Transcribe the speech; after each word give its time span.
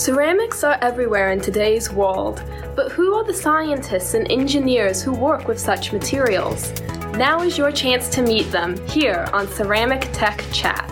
Ceramics 0.00 0.64
are 0.64 0.78
everywhere 0.80 1.30
in 1.30 1.38
today's 1.38 1.92
world, 1.92 2.42
but 2.74 2.90
who 2.90 3.12
are 3.12 3.22
the 3.22 3.34
scientists 3.34 4.14
and 4.14 4.32
engineers 4.32 5.02
who 5.02 5.12
work 5.12 5.46
with 5.46 5.60
such 5.60 5.92
materials? 5.92 6.72
Now 7.18 7.42
is 7.42 7.58
your 7.58 7.70
chance 7.70 8.08
to 8.14 8.22
meet 8.22 8.50
them 8.50 8.78
here 8.88 9.28
on 9.34 9.46
Ceramic 9.46 10.08
Tech 10.14 10.42
Chat. 10.54 10.90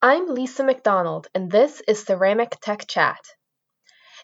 I'm 0.00 0.32
Lisa 0.32 0.64
McDonald, 0.64 1.28
and 1.34 1.50
this 1.50 1.82
is 1.86 2.02
Ceramic 2.02 2.56
Tech 2.62 2.88
Chat. 2.88 3.20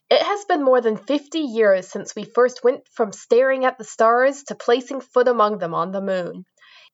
It 0.08 0.22
has 0.22 0.46
been 0.46 0.64
more 0.64 0.80
than 0.80 0.96
50 0.96 1.40
years 1.40 1.88
since 1.88 2.16
we 2.16 2.24
first 2.24 2.64
went 2.64 2.88
from 2.92 3.12
staring 3.12 3.66
at 3.66 3.76
the 3.76 3.84
stars 3.84 4.44
to 4.44 4.54
placing 4.54 5.02
foot 5.02 5.28
among 5.28 5.58
them 5.58 5.74
on 5.74 5.92
the 5.92 6.00
moon. 6.00 6.46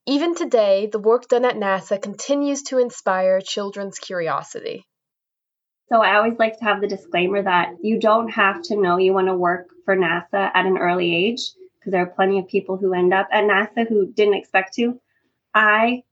Even 0.07 0.35
today, 0.35 0.89
the 0.91 0.99
work 0.99 1.29
done 1.29 1.45
at 1.45 1.55
NASA 1.55 2.01
continues 2.01 2.63
to 2.65 2.79
inspire 2.79 3.41
children's 3.41 3.99
curiosity. 3.99 4.85
So 5.89 6.01
I 6.01 6.17
always 6.17 6.39
like 6.39 6.59
to 6.59 6.65
have 6.65 6.81
the 6.81 6.89
disclaimer 6.89 7.43
that 7.43 7.77
you 7.83 8.01
don't 8.01 8.29
have 8.31 8.63
to 8.63 8.81
know 8.81 8.97
you 8.97 9.13
want 9.13 9.29
to 9.29 9.37
work 9.37 9.69
for 9.85 9.97
NASA 9.97 10.51
at 10.55 10.67
an 10.67 10.79
early 10.79 11.15
age, 11.15 11.53
because 11.79 11.93
there 11.93 12.03
are 12.03 12.07
plenty 12.07 12.41
of 12.41 12.49
people 12.49 12.77
who 12.77 12.95
end 12.95 13.15
up 13.15 13.29
at 13.31 13.45
NASA 13.45 13.87
who 13.89 14.11
didn't 14.11 14.35
expect 14.35 14.75
to. 14.75 14.99
I 15.55 16.03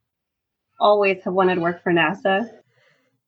always 0.78 1.24
have 1.24 1.34
wanted 1.34 1.56
to 1.56 1.60
work 1.60 1.82
for 1.82 1.92
NASA. 1.92 2.48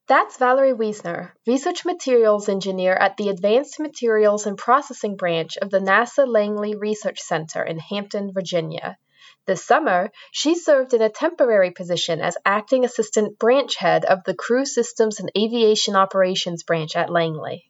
That's 0.07 0.37
Valerie 0.37 0.75
Wiesner, 0.75 1.31
Research 1.47 1.85
Materials 1.85 2.49
Engineer 2.49 2.93
at 2.93 3.17
the 3.17 3.31
Advanced 3.31 3.81
Materials 3.81 4.47
and 4.47 4.59
Processing 4.59 5.17
Branch 5.17 5.57
of 5.57 5.71
the 5.71 5.81
NASA 5.81 6.27
Langley 6.27 6.77
Research 6.77 7.21
Center 7.21 7.65
in 7.65 7.79
Hampton, 7.79 8.33
Virginia. 8.33 8.97
This 9.45 9.65
summer, 9.65 10.13
she 10.31 10.55
served 10.55 10.95
in 10.95 11.03
a 11.03 11.11
temporary 11.11 11.73
position 11.73 12.21
as 12.21 12.37
acting 12.45 12.85
assistant 12.85 13.39
branch 13.41 13.75
head 13.75 14.05
of 14.05 14.23
the 14.23 14.35
Crew 14.35 14.65
Systems 14.65 15.19
and 15.19 15.33
Aviation 15.37 15.97
Operations 15.97 16.63
branch 16.63 16.95
at 16.95 17.11
Langley. 17.11 17.65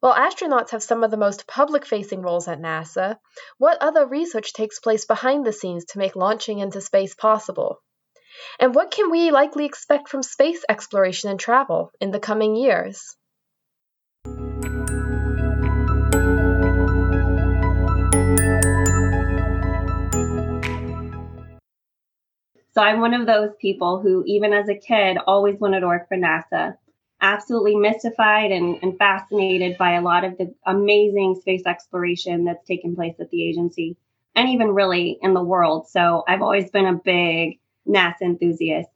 While 0.00 0.14
astronauts 0.14 0.70
have 0.70 0.82
some 0.82 1.04
of 1.04 1.12
the 1.12 1.16
most 1.16 1.46
public 1.46 1.84
facing 1.84 2.22
roles 2.22 2.48
at 2.48 2.60
NASA, 2.60 3.18
what 3.58 3.78
other 3.80 4.04
research 4.04 4.52
takes 4.52 4.80
place 4.80 5.04
behind 5.04 5.46
the 5.46 5.52
scenes 5.52 5.84
to 5.86 5.98
make 5.98 6.16
launching 6.16 6.58
into 6.58 6.80
space 6.80 7.14
possible? 7.14 7.80
And 8.58 8.74
what 8.74 8.90
can 8.90 9.10
we 9.10 9.30
likely 9.30 9.64
expect 9.64 10.08
from 10.08 10.22
space 10.22 10.64
exploration 10.68 11.30
and 11.30 11.38
travel 11.38 11.92
in 12.00 12.10
the 12.10 12.20
coming 12.20 12.56
years? 12.56 13.16
So 22.78 22.84
I'm 22.84 23.00
one 23.00 23.12
of 23.12 23.26
those 23.26 23.50
people 23.60 23.98
who, 23.98 24.22
even 24.24 24.52
as 24.52 24.68
a 24.68 24.74
kid, 24.76 25.18
always 25.26 25.58
wanted 25.58 25.80
to 25.80 25.88
work 25.88 26.06
for 26.06 26.16
NASA. 26.16 26.76
Absolutely 27.20 27.74
mystified 27.74 28.52
and, 28.52 28.78
and 28.82 28.96
fascinated 28.96 29.76
by 29.76 29.94
a 29.94 30.00
lot 30.00 30.22
of 30.22 30.38
the 30.38 30.54
amazing 30.64 31.34
space 31.40 31.66
exploration 31.66 32.44
that's 32.44 32.64
taken 32.68 32.94
place 32.94 33.16
at 33.18 33.30
the 33.30 33.42
agency 33.42 33.96
and 34.36 34.50
even 34.50 34.68
really 34.68 35.18
in 35.20 35.34
the 35.34 35.42
world. 35.42 35.88
So 35.88 36.22
I've 36.28 36.40
always 36.40 36.70
been 36.70 36.86
a 36.86 36.92
big 36.92 37.58
NASA 37.84 38.22
enthusiast. 38.22 38.88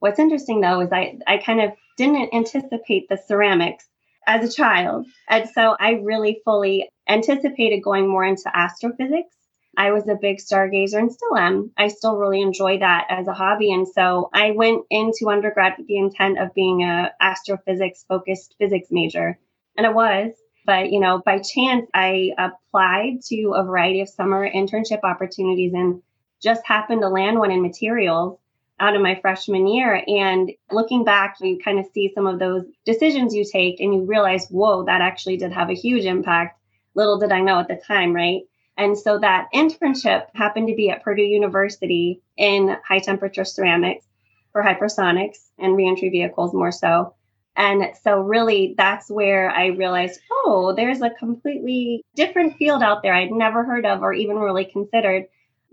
What's 0.00 0.18
interesting 0.18 0.60
though 0.60 0.82
is 0.82 0.92
I, 0.92 1.16
I 1.26 1.38
kind 1.38 1.62
of 1.62 1.70
didn't 1.96 2.34
anticipate 2.34 3.08
the 3.08 3.16
ceramics 3.16 3.88
as 4.26 4.46
a 4.46 4.54
child. 4.54 5.06
And 5.30 5.48
so 5.48 5.74
I 5.80 5.92
really 5.92 6.42
fully 6.44 6.90
anticipated 7.08 7.80
going 7.82 8.06
more 8.06 8.22
into 8.22 8.54
astrophysics. 8.54 9.34
I 9.80 9.92
was 9.92 10.06
a 10.06 10.14
big 10.14 10.36
stargazer 10.36 10.98
and 10.98 11.10
still 11.10 11.34
am. 11.38 11.70
I 11.74 11.88
still 11.88 12.18
really 12.18 12.42
enjoy 12.42 12.80
that 12.80 13.06
as 13.08 13.26
a 13.26 13.32
hobby. 13.32 13.72
And 13.72 13.88
so 13.88 14.28
I 14.30 14.50
went 14.50 14.84
into 14.90 15.30
undergrad 15.30 15.72
with 15.78 15.86
the 15.86 15.96
intent 15.96 16.38
of 16.38 16.52
being 16.52 16.82
a 16.82 17.12
astrophysics 17.18 18.04
focused 18.06 18.56
physics 18.58 18.88
major. 18.90 19.38
And 19.78 19.86
it 19.86 19.94
was. 19.94 20.32
But, 20.66 20.92
you 20.92 21.00
know, 21.00 21.22
by 21.24 21.38
chance, 21.38 21.88
I 21.94 22.32
applied 22.36 23.22
to 23.28 23.54
a 23.56 23.64
variety 23.64 24.02
of 24.02 24.10
summer 24.10 24.46
internship 24.46 25.00
opportunities 25.02 25.72
and 25.72 26.02
just 26.42 26.60
happened 26.66 27.00
to 27.00 27.08
land 27.08 27.38
one 27.38 27.50
in 27.50 27.62
materials 27.62 28.38
out 28.78 28.94
of 28.94 29.00
my 29.00 29.18
freshman 29.22 29.66
year. 29.66 30.04
And 30.06 30.52
looking 30.70 31.04
back, 31.04 31.36
you 31.40 31.58
kind 31.58 31.78
of 31.78 31.86
see 31.94 32.12
some 32.14 32.26
of 32.26 32.38
those 32.38 32.64
decisions 32.84 33.34
you 33.34 33.46
take 33.50 33.80
and 33.80 33.94
you 33.94 34.04
realize, 34.04 34.46
whoa, 34.50 34.84
that 34.84 35.00
actually 35.00 35.38
did 35.38 35.52
have 35.52 35.70
a 35.70 35.74
huge 35.74 36.04
impact. 36.04 36.60
Little 36.94 37.18
did 37.18 37.32
I 37.32 37.40
know 37.40 37.60
at 37.60 37.68
the 37.68 37.80
time, 37.88 38.12
right? 38.12 38.42
And 38.76 38.96
so 38.96 39.18
that 39.18 39.48
internship 39.54 40.26
happened 40.34 40.68
to 40.68 40.74
be 40.74 40.90
at 40.90 41.02
Purdue 41.02 41.22
University 41.22 42.22
in 42.36 42.76
high 42.86 43.00
temperature 43.00 43.44
ceramics 43.44 44.06
for 44.52 44.62
hypersonics 44.62 45.50
and 45.58 45.76
reentry 45.76 46.08
vehicles 46.08 46.54
more 46.54 46.72
so. 46.72 47.14
And 47.56 47.92
so, 48.02 48.20
really, 48.20 48.74
that's 48.78 49.10
where 49.10 49.50
I 49.50 49.66
realized, 49.66 50.20
oh, 50.30 50.72
there's 50.74 51.02
a 51.02 51.10
completely 51.10 52.04
different 52.14 52.56
field 52.56 52.82
out 52.82 53.02
there 53.02 53.12
I'd 53.12 53.32
never 53.32 53.64
heard 53.64 53.84
of 53.84 54.02
or 54.02 54.12
even 54.12 54.36
really 54.36 54.64
considered. 54.64 55.26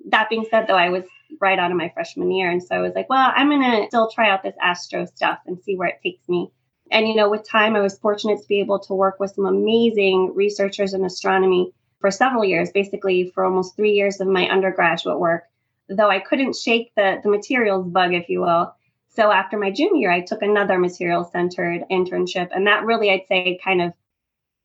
That 0.09 0.29
being 0.29 0.45
said, 0.49 0.65
though, 0.67 0.75
I 0.75 0.89
was 0.89 1.03
right 1.39 1.59
out 1.59 1.71
of 1.71 1.77
my 1.77 1.89
freshman 1.93 2.31
year. 2.31 2.49
And 2.49 2.61
so 2.61 2.75
I 2.75 2.79
was 2.79 2.93
like, 2.95 3.09
well, 3.09 3.31
I'm 3.35 3.49
going 3.49 3.61
to 3.61 3.87
still 3.87 4.09
try 4.09 4.29
out 4.29 4.43
this 4.43 4.55
astro 4.61 5.05
stuff 5.05 5.39
and 5.45 5.61
see 5.63 5.75
where 5.75 5.89
it 5.89 5.99
takes 6.03 6.27
me. 6.27 6.51
And, 6.91 7.07
you 7.07 7.15
know, 7.15 7.29
with 7.29 7.47
time, 7.47 7.75
I 7.75 7.81
was 7.81 7.99
fortunate 7.99 8.41
to 8.41 8.47
be 8.47 8.59
able 8.59 8.79
to 8.79 8.93
work 8.93 9.19
with 9.19 9.31
some 9.31 9.45
amazing 9.45 10.33
researchers 10.35 10.93
in 10.93 11.03
astronomy 11.05 11.73
for 11.99 12.11
several 12.11 12.45
years, 12.45 12.71
basically 12.71 13.31
for 13.33 13.43
almost 13.43 13.75
three 13.75 13.91
years 13.91 14.21
of 14.21 14.27
my 14.27 14.47
undergraduate 14.47 15.19
work, 15.19 15.43
though 15.89 16.09
I 16.09 16.19
couldn't 16.19 16.55
shake 16.55 16.93
the, 16.95 17.19
the 17.23 17.29
materials 17.29 17.87
bug, 17.87 18.13
if 18.13 18.29
you 18.29 18.41
will. 18.41 18.73
So 19.09 19.31
after 19.31 19.57
my 19.57 19.71
junior 19.71 20.01
year, 20.01 20.11
I 20.11 20.21
took 20.21 20.41
another 20.41 20.77
materials 20.77 21.31
centered 21.31 21.83
internship. 21.89 22.49
And 22.51 22.67
that 22.67 22.85
really, 22.85 23.09
I'd 23.09 23.25
say, 23.27 23.59
kind 23.63 23.81
of 23.81 23.93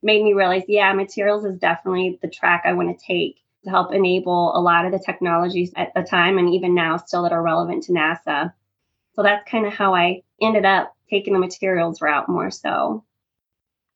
made 0.02 0.22
me 0.22 0.34
realize, 0.34 0.64
yeah, 0.68 0.92
materials 0.92 1.44
is 1.44 1.58
definitely 1.58 2.18
the 2.20 2.28
track 2.28 2.62
I 2.64 2.74
want 2.74 2.98
to 2.98 3.04
take 3.04 3.36
to 3.64 3.70
help 3.70 3.94
enable 3.94 4.56
a 4.56 4.60
lot 4.60 4.84
of 4.84 4.92
the 4.92 4.98
technologies 4.98 5.72
at 5.76 5.94
the 5.94 6.02
time 6.02 6.36
and 6.36 6.52
even 6.52 6.74
now 6.74 6.96
still 6.96 7.22
that 7.22 7.32
are 7.32 7.42
relevant 7.42 7.84
to 7.84 7.92
NASA. 7.92 8.52
So 9.14 9.22
that's 9.22 9.48
kind 9.48 9.66
of 9.66 9.72
how 9.72 9.94
I 9.94 10.22
ended 10.40 10.64
up 10.64 10.94
taking 11.08 11.32
the 11.32 11.38
materials 11.38 12.02
route 12.02 12.28
more 12.28 12.50
so. 12.50 13.04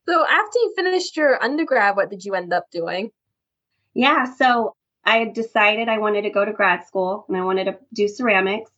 So 0.08 0.24
after 0.24 0.58
you 0.58 0.72
finished 0.76 1.16
your 1.16 1.42
undergrad, 1.42 1.96
what 1.96 2.10
did 2.10 2.24
you 2.24 2.34
end 2.34 2.52
up 2.52 2.70
doing? 2.70 3.10
Yeah, 3.96 4.24
so 4.34 4.74
I 5.06 5.24
decided 5.24 5.88
I 5.88 5.96
wanted 5.96 6.22
to 6.22 6.30
go 6.30 6.44
to 6.44 6.52
grad 6.52 6.86
school 6.86 7.24
and 7.28 7.36
I 7.36 7.44
wanted 7.44 7.64
to 7.64 7.78
do 7.94 8.08
ceramics. 8.08 8.70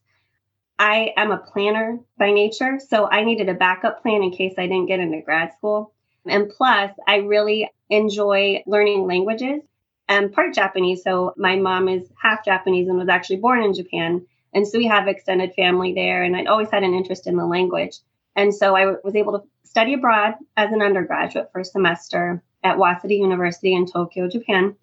I 0.79 1.12
am 1.17 1.33
a 1.33 1.39
planner 1.39 1.99
by 2.17 2.31
nature, 2.31 2.79
so 2.79 3.11
I 3.11 3.25
needed 3.25 3.49
a 3.49 3.55
backup 3.55 4.01
plan 4.01 4.23
in 4.23 4.31
case 4.31 4.55
I 4.56 4.69
didn't 4.69 4.87
get 4.87 5.01
into 5.01 5.21
grad 5.21 5.55
school. 5.55 5.93
And 6.25 6.49
plus, 6.49 6.93
I 7.05 7.17
really 7.17 7.69
enjoy 7.91 8.62
learning 8.65 9.09
languages. 9.09 9.61
I'm 10.09 10.31
part 10.31 10.55
Japanese, 10.55 11.03
so 11.03 11.35
my 11.37 11.56
mom 11.56 11.89
is 11.89 12.09
half 12.23 12.45
Japanese 12.45 12.87
and 12.87 12.97
was 12.97 13.09
actually 13.09 13.39
born 13.39 13.65
in 13.65 13.75
Japan. 13.75 14.25
And 14.55 14.69
so 14.69 14.79
we 14.79 14.87
have 14.87 15.09
extended 15.09 15.53
family 15.55 15.95
there, 15.95 16.23
and 16.23 16.37
I'd 16.37 16.47
always 16.47 16.71
had 16.71 16.85
an 16.85 16.95
interest 16.95 17.27
in 17.27 17.37
the 17.37 17.45
language. 17.45 17.99
And 18.37 18.55
so 18.55 18.77
I 18.77 18.95
was 19.03 19.17
able 19.17 19.33
to 19.33 19.45
study 19.65 19.95
abroad 19.95 20.35
as 20.56 20.71
an 20.71 20.81
undergraduate 20.81 21.50
for 21.50 21.62
a 21.62 21.65
semester 21.65 22.41
at 22.62 22.77
Waseda 22.77 23.19
University 23.19 23.75
in 23.75 23.85
Tokyo, 23.85 24.29
Japan. 24.29 24.77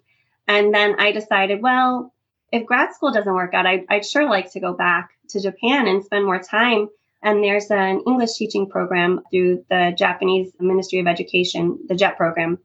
And 0.48 0.72
then 0.72 0.96
I 0.98 1.12
decided, 1.12 1.62
well, 1.62 2.12
if 2.52 2.66
grad 2.66 2.94
school 2.94 3.12
doesn't 3.12 3.34
work 3.34 3.54
out, 3.54 3.66
I'd, 3.66 3.84
I'd 3.88 4.06
sure 4.06 4.28
like 4.28 4.52
to 4.52 4.60
go 4.60 4.72
back 4.72 5.10
to 5.30 5.40
Japan 5.40 5.86
and 5.86 6.04
spend 6.04 6.24
more 6.24 6.40
time. 6.40 6.88
And 7.22 7.42
there's 7.42 7.70
an 7.70 8.02
English 8.06 8.34
teaching 8.34 8.68
program 8.68 9.22
through 9.30 9.64
the 9.68 9.92
Japanese 9.96 10.52
Ministry 10.60 11.00
of 11.00 11.06
Education, 11.06 11.80
the 11.88 11.96
JET 11.96 12.16
program. 12.16 12.58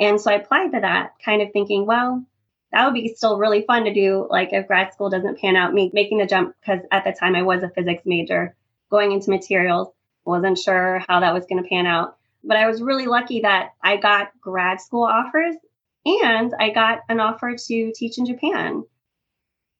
And 0.00 0.20
so 0.20 0.30
I 0.32 0.34
applied 0.34 0.72
to 0.72 0.80
that, 0.80 1.12
kind 1.24 1.42
of 1.42 1.52
thinking, 1.52 1.86
well, 1.86 2.24
that 2.72 2.84
would 2.84 2.94
be 2.94 3.14
still 3.14 3.38
really 3.38 3.62
fun 3.62 3.84
to 3.84 3.94
do. 3.94 4.26
Like 4.28 4.52
if 4.52 4.66
grad 4.66 4.92
school 4.92 5.10
doesn't 5.10 5.38
pan 5.38 5.56
out, 5.56 5.74
me 5.74 5.90
making 5.92 6.18
the 6.18 6.26
jump, 6.26 6.56
because 6.60 6.80
at 6.90 7.04
the 7.04 7.12
time 7.12 7.36
I 7.36 7.42
was 7.42 7.62
a 7.62 7.68
physics 7.68 8.02
major, 8.04 8.56
going 8.90 9.12
into 9.12 9.30
materials, 9.30 9.88
wasn't 10.24 10.58
sure 10.58 11.02
how 11.06 11.20
that 11.20 11.34
was 11.34 11.46
going 11.46 11.62
to 11.62 11.68
pan 11.68 11.86
out. 11.86 12.16
But 12.42 12.56
I 12.56 12.66
was 12.66 12.82
really 12.82 13.06
lucky 13.06 13.40
that 13.42 13.74
I 13.82 13.98
got 13.98 14.32
grad 14.40 14.80
school 14.80 15.04
offers 15.04 15.54
and 16.04 16.52
I 16.58 16.70
got 16.70 17.00
an 17.08 17.20
offer 17.20 17.54
to 17.56 17.92
teach 17.94 18.18
in 18.18 18.26
Japan. 18.26 18.84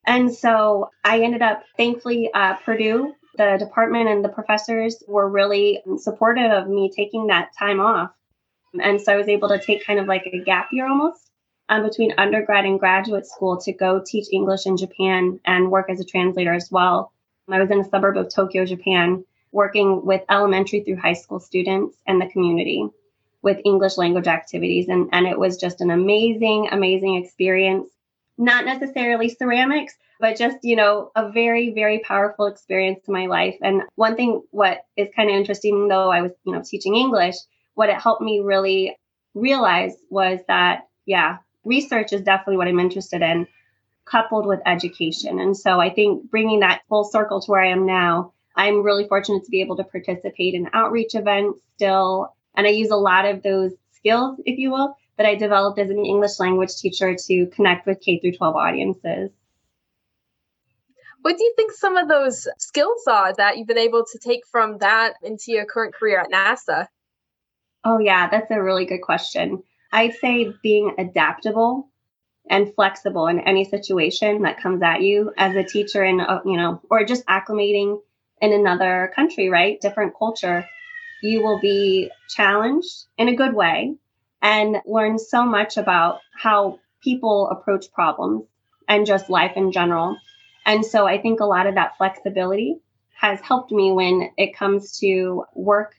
And 0.06 0.34
so 0.34 0.90
I 1.04 1.20
ended 1.20 1.42
up, 1.42 1.62
thankfully, 1.76 2.30
uh, 2.32 2.56
Purdue, 2.56 3.14
the 3.36 3.56
department 3.58 4.08
and 4.08 4.24
the 4.24 4.28
professors 4.28 5.02
were 5.06 5.28
really 5.28 5.82
supportive 5.96 6.50
of 6.50 6.68
me 6.68 6.90
taking 6.94 7.28
that 7.28 7.50
time 7.58 7.80
off. 7.80 8.10
And 8.80 9.00
so 9.00 9.12
I 9.12 9.16
was 9.16 9.28
able 9.28 9.48
to 9.48 9.58
take 9.58 9.84
kind 9.84 10.00
of 10.00 10.06
like 10.06 10.26
a 10.26 10.42
gap 10.42 10.68
year 10.72 10.88
almost 10.88 11.30
um, 11.68 11.82
between 11.82 12.14
undergrad 12.18 12.64
and 12.64 12.80
graduate 12.80 13.26
school 13.26 13.60
to 13.62 13.72
go 13.72 14.02
teach 14.04 14.26
English 14.32 14.66
in 14.66 14.76
Japan 14.76 15.40
and 15.44 15.70
work 15.70 15.88
as 15.88 16.00
a 16.00 16.04
translator 16.04 16.52
as 16.52 16.70
well. 16.70 17.12
I 17.50 17.60
was 17.60 17.70
in 17.70 17.80
a 17.80 17.84
suburb 17.84 18.16
of 18.16 18.32
Tokyo, 18.32 18.64
Japan, 18.64 19.24
working 19.50 20.04
with 20.06 20.22
elementary 20.30 20.80
through 20.80 20.96
high 20.96 21.12
school 21.12 21.38
students 21.38 21.96
and 22.06 22.20
the 22.20 22.28
community 22.28 22.88
with 23.42 23.60
English 23.64 23.98
language 23.98 24.28
activities. 24.28 24.88
And, 24.88 25.08
and 25.12 25.26
it 25.26 25.38
was 25.38 25.56
just 25.56 25.80
an 25.80 25.90
amazing, 25.90 26.68
amazing 26.70 27.16
experience. 27.16 27.90
Not 28.38 28.64
necessarily 28.64 29.28
ceramics, 29.28 29.94
but 30.18 30.38
just, 30.38 30.58
you 30.62 30.76
know, 30.76 31.10
a 31.14 31.30
very, 31.30 31.74
very 31.74 31.98
powerful 31.98 32.46
experience 32.46 33.00
in 33.06 33.12
my 33.12 33.26
life. 33.26 33.56
And 33.60 33.82
one 33.96 34.16
thing, 34.16 34.42
what 34.50 34.86
is 34.96 35.08
kind 35.14 35.28
of 35.28 35.36
interesting, 35.36 35.88
though 35.88 36.10
I 36.10 36.22
was, 36.22 36.32
you 36.44 36.52
know, 36.52 36.62
teaching 36.64 36.94
English, 36.94 37.34
what 37.74 37.88
it 37.88 38.00
helped 38.00 38.22
me 38.22 38.40
really 38.40 38.96
realize 39.34 39.94
was 40.08 40.40
that, 40.48 40.88
yeah, 41.04 41.38
research 41.64 42.12
is 42.12 42.22
definitely 42.22 42.56
what 42.56 42.68
I'm 42.68 42.80
interested 42.80 43.22
in, 43.22 43.48
coupled 44.04 44.46
with 44.46 44.60
education. 44.66 45.38
And 45.38 45.56
so 45.56 45.80
I 45.80 45.90
think 45.90 46.30
bringing 46.30 46.60
that 46.60 46.82
full 46.88 47.04
circle 47.04 47.40
to 47.40 47.50
where 47.50 47.62
I 47.62 47.70
am 47.70 47.86
now, 47.86 48.32
I'm 48.54 48.82
really 48.82 49.08
fortunate 49.08 49.44
to 49.44 49.50
be 49.50 49.60
able 49.60 49.76
to 49.76 49.84
participate 49.84 50.54
in 50.54 50.70
outreach 50.72 51.14
events 51.14 51.60
still. 51.76 52.34
And 52.54 52.66
I 52.66 52.70
use 52.70 52.90
a 52.90 52.96
lot 52.96 53.24
of 53.24 53.42
those 53.42 53.72
skills, 53.92 54.40
if 54.44 54.58
you 54.58 54.70
will, 54.70 54.96
that 55.16 55.26
I 55.26 55.34
developed 55.34 55.78
as 55.78 55.90
an 55.90 56.04
English 56.04 56.38
language 56.38 56.74
teacher 56.76 57.14
to 57.14 57.46
connect 57.46 57.86
with 57.86 58.00
K 58.00 58.18
through 58.18 58.32
12 58.32 58.56
audiences. 58.56 59.30
What 61.22 61.38
do 61.38 61.44
you 61.44 61.54
think 61.56 61.72
some 61.72 61.96
of 61.96 62.08
those 62.08 62.48
skills 62.58 63.06
are 63.06 63.32
that 63.34 63.56
you've 63.56 63.68
been 63.68 63.78
able 63.78 64.04
to 64.10 64.18
take 64.18 64.46
from 64.50 64.78
that 64.78 65.14
into 65.22 65.52
your 65.52 65.64
current 65.64 65.94
career 65.94 66.20
at 66.20 66.32
NASA? 66.32 66.88
Oh, 67.84 67.98
yeah, 67.98 68.28
that's 68.28 68.50
a 68.50 68.60
really 68.60 68.86
good 68.86 69.02
question. 69.02 69.62
I'd 69.92 70.14
say 70.14 70.52
being 70.62 70.94
adaptable 70.98 71.88
and 72.48 72.74
flexible 72.74 73.28
in 73.28 73.40
any 73.40 73.64
situation 73.64 74.42
that 74.42 74.60
comes 74.60 74.82
at 74.82 75.02
you 75.02 75.32
as 75.36 75.54
a 75.54 75.62
teacher 75.62 76.02
and 76.02 76.20
uh, 76.20 76.40
you 76.44 76.56
know 76.56 76.80
or 76.90 77.04
just 77.04 77.24
acclimating 77.26 78.00
in 78.40 78.52
another 78.52 79.12
country 79.14 79.48
right 79.48 79.80
different 79.80 80.12
culture 80.18 80.66
you 81.22 81.42
will 81.42 81.60
be 81.60 82.10
challenged 82.28 83.06
in 83.16 83.28
a 83.28 83.36
good 83.36 83.54
way 83.54 83.94
and 84.40 84.76
learn 84.86 85.18
so 85.18 85.44
much 85.44 85.76
about 85.76 86.18
how 86.34 86.78
people 87.02 87.48
approach 87.50 87.92
problems 87.92 88.44
and 88.88 89.06
just 89.06 89.30
life 89.30 89.52
in 89.56 89.72
general 89.72 90.16
and 90.64 90.84
so 90.84 91.06
I 91.06 91.20
think 91.20 91.40
a 91.40 91.44
lot 91.44 91.66
of 91.66 91.74
that 91.74 91.96
flexibility 91.96 92.76
has 93.14 93.40
helped 93.40 93.72
me 93.72 93.92
when 93.92 94.30
it 94.36 94.56
comes 94.56 94.98
to 95.00 95.44
work 95.54 95.94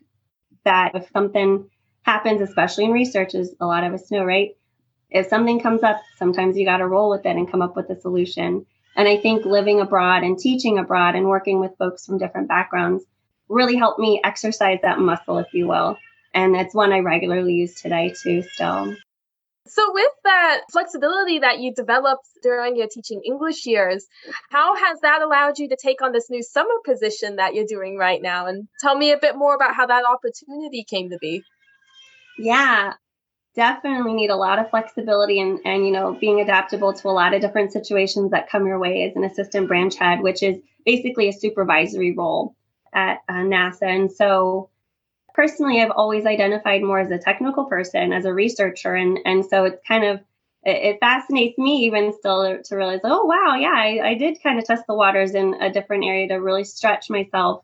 that 0.64 0.96
if 0.96 1.10
something 1.12 1.70
happens, 2.04 2.42
especially 2.42 2.86
in 2.86 2.92
research, 2.92 3.36
as 3.36 3.54
a 3.60 3.66
lot 3.66 3.84
of 3.84 3.94
us 3.94 4.10
know, 4.12 4.24
right? 4.24 4.52
If 5.10 5.28
something 5.28 5.60
comes 5.60 5.84
up, 5.84 6.02
sometimes 6.18 6.58
you 6.58 6.66
got 6.66 6.78
to 6.78 6.88
roll 6.88 7.10
with 7.10 7.26
it 7.26 7.36
and 7.36 7.50
come 7.50 7.62
up 7.62 7.76
with 7.76 7.90
a 7.90 8.00
solution. 8.00 8.66
And 8.96 9.08
I 9.08 9.18
think 9.18 9.46
living 9.46 9.80
abroad 9.80 10.24
and 10.24 10.38
teaching 10.38 10.78
abroad 10.80 11.16
and 11.16 11.28
working 11.28 11.60
with 11.60 11.78
folks 11.78 12.06
from 12.06 12.18
different 12.18 12.48
backgrounds 12.48 13.04
really 13.54 13.76
helped 13.76 14.00
me 14.00 14.20
exercise 14.24 14.80
that 14.82 15.00
muscle, 15.00 15.38
if 15.38 15.54
you 15.54 15.68
will. 15.68 15.98
And 16.34 16.56
it's 16.56 16.74
one 16.74 16.92
I 16.92 17.00
regularly 17.00 17.54
use 17.54 17.76
today, 17.76 18.14
too, 18.22 18.42
still. 18.42 18.96
So, 19.68 19.94
with 19.94 20.12
that 20.26 20.62
flexibility 20.72 21.40
that 21.40 21.60
you 21.60 21.74
developed 21.74 22.28
during 22.42 22.76
your 22.76 22.88
teaching 22.88 23.22
English 23.26 23.66
years, 23.66 24.06
how 24.50 24.76
has 24.76 25.00
that 25.02 25.22
allowed 25.22 25.58
you 25.58 25.70
to 25.70 25.78
take 25.82 26.02
on 26.02 26.12
this 26.12 26.30
new 26.30 26.44
summer 26.44 26.74
position 26.86 27.38
that 27.38 27.54
you're 27.54 27.66
doing 27.66 27.98
right 27.98 28.22
now? 28.22 28.48
And 28.48 28.68
tell 28.82 28.98
me 28.98 29.12
a 29.12 29.18
bit 29.18 29.38
more 29.38 29.56
about 29.56 29.74
how 29.74 29.86
that 29.86 30.04
opportunity 30.06 30.84
came 30.84 31.12
to 31.12 31.18
be. 31.18 31.44
Yeah, 32.38 32.94
definitely 33.56 34.14
need 34.14 34.32
a 34.32 34.36
lot 34.36 34.60
of 34.60 34.70
flexibility 34.70 35.40
and, 35.40 35.60
and, 35.64 35.86
you 35.86 35.92
know, 35.92 36.14
being 36.14 36.42
adaptable 36.42 36.94
to 36.94 37.08
a 37.08 37.12
lot 37.12 37.34
of 37.34 37.42
different 37.42 37.72
situations 37.72 38.32
that 38.32 38.50
come 38.50 38.68
your 38.68 38.80
way 38.80 39.04
as 39.04 39.16
an 39.16 39.24
assistant 39.24 39.68
branch 39.68 39.96
head, 39.96 40.22
which 40.22 40.44
is 40.44 40.58
basically 40.86 41.30
a 41.30 41.34
supervisory 41.34 42.12
role 42.12 42.56
at 42.94 43.22
uh, 43.30 43.34
NASA. 43.34 43.84
And 43.84 44.12
so, 44.12 44.70
personally 45.34 45.82
I've 45.82 45.92
always 45.92 46.26
identified 46.26 46.84
more 46.84 47.00
as 47.00 47.12
a 47.12 47.18
technical 47.18 47.66
person, 47.66 48.14
as 48.14 48.26
a 48.26 48.34
researcher, 48.34 48.94
and 48.94 49.20
and 49.26 49.46
so 49.46 49.66
it's 49.66 49.82
kind 49.88 50.04
of 50.04 50.20
it, 50.66 51.00
fascinates 51.00 51.58
me 51.58 51.86
even 51.86 52.14
still 52.14 52.62
to 52.64 52.76
realize, 52.76 53.02
oh 53.04 53.26
wow, 53.26 53.56
yeah, 53.56 53.74
I, 53.74 54.12
I 54.12 54.14
did 54.16 54.42
kind 54.42 54.60
of 54.60 54.66
test 54.66 54.84
the 54.88 54.94
waters 54.94 55.36
in 55.36 55.56
a 55.56 55.72
different 55.72 56.06
area 56.06 56.28
to 56.30 56.36
really 56.36 56.64
stretch 56.64 57.10
myself. 57.10 57.64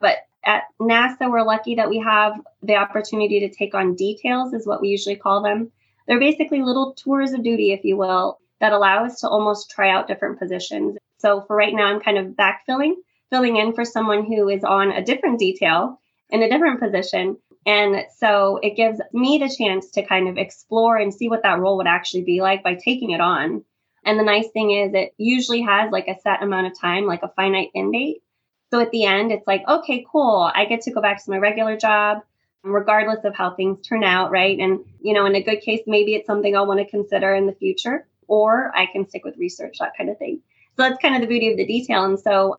But 0.00 0.18
at 0.44 0.64
NASA, 0.80 1.30
we're 1.30 1.42
lucky 1.42 1.76
that 1.76 1.88
we 1.88 1.98
have 1.98 2.34
the 2.62 2.76
opportunity 2.76 3.40
to 3.40 3.48
take 3.48 3.74
on 3.74 3.96
details, 3.96 4.52
is 4.52 4.66
what 4.66 4.80
we 4.80 4.88
usually 4.88 5.16
call 5.16 5.42
them. 5.42 5.72
They're 6.06 6.20
basically 6.20 6.62
little 6.62 6.94
tours 6.94 7.32
of 7.32 7.42
duty, 7.42 7.72
if 7.72 7.84
you 7.84 7.96
will, 7.96 8.38
that 8.60 8.72
allow 8.72 9.04
us 9.04 9.20
to 9.20 9.28
almost 9.28 9.70
try 9.70 9.90
out 9.90 10.06
different 10.06 10.38
positions. 10.38 10.96
So 11.18 11.42
for 11.46 11.56
right 11.56 11.74
now, 11.74 11.86
I'm 11.86 12.00
kind 12.00 12.18
of 12.18 12.36
backfilling, 12.36 12.92
filling 13.30 13.56
in 13.56 13.72
for 13.72 13.84
someone 13.84 14.24
who 14.24 14.48
is 14.48 14.64
on 14.64 14.90
a 14.90 15.04
different 15.04 15.38
detail 15.38 16.00
in 16.30 16.42
a 16.42 16.50
different 16.50 16.80
position. 16.80 17.36
And 17.64 18.04
so 18.16 18.58
it 18.62 18.76
gives 18.76 19.00
me 19.12 19.38
the 19.38 19.54
chance 19.54 19.90
to 19.92 20.06
kind 20.06 20.28
of 20.28 20.38
explore 20.38 20.96
and 20.96 21.12
see 21.12 21.28
what 21.28 21.42
that 21.42 21.58
role 21.58 21.78
would 21.78 21.86
actually 21.86 22.22
be 22.22 22.40
like 22.40 22.62
by 22.62 22.74
taking 22.74 23.10
it 23.10 23.20
on. 23.20 23.64
And 24.04 24.18
the 24.18 24.24
nice 24.24 24.48
thing 24.50 24.70
is, 24.70 24.94
it 24.94 25.14
usually 25.18 25.62
has 25.62 25.90
like 25.90 26.06
a 26.06 26.18
set 26.20 26.42
amount 26.42 26.68
of 26.68 26.78
time, 26.80 27.06
like 27.06 27.24
a 27.24 27.32
finite 27.34 27.70
end 27.74 27.92
date. 27.92 28.22
So 28.70 28.80
at 28.80 28.92
the 28.92 29.04
end, 29.04 29.32
it's 29.32 29.46
like, 29.46 29.62
okay, 29.66 30.06
cool. 30.10 30.50
I 30.54 30.64
get 30.64 30.82
to 30.82 30.92
go 30.92 31.00
back 31.00 31.24
to 31.24 31.30
my 31.30 31.38
regular 31.38 31.76
job, 31.76 32.18
regardless 32.62 33.24
of 33.24 33.34
how 33.34 33.54
things 33.54 33.84
turn 33.86 34.04
out, 34.04 34.30
right? 34.30 34.58
And, 34.58 34.84
you 35.00 35.12
know, 35.12 35.26
in 35.26 35.34
a 35.34 35.42
good 35.42 35.60
case, 35.60 35.82
maybe 35.86 36.14
it's 36.14 36.26
something 36.26 36.56
I'll 36.56 36.66
want 36.66 36.80
to 36.80 36.88
consider 36.88 37.34
in 37.34 37.46
the 37.46 37.52
future, 37.52 38.06
or 38.28 38.72
I 38.76 38.86
can 38.86 39.08
stick 39.08 39.24
with 39.24 39.38
research, 39.38 39.78
that 39.80 39.96
kind 39.96 40.10
of 40.10 40.18
thing. 40.18 40.40
So 40.76 40.82
that's 40.82 41.00
kind 41.00 41.14
of 41.14 41.20
the 41.20 41.26
beauty 41.26 41.50
of 41.50 41.56
the 41.56 41.66
detail. 41.66 42.04
And 42.04 42.18
so 42.18 42.58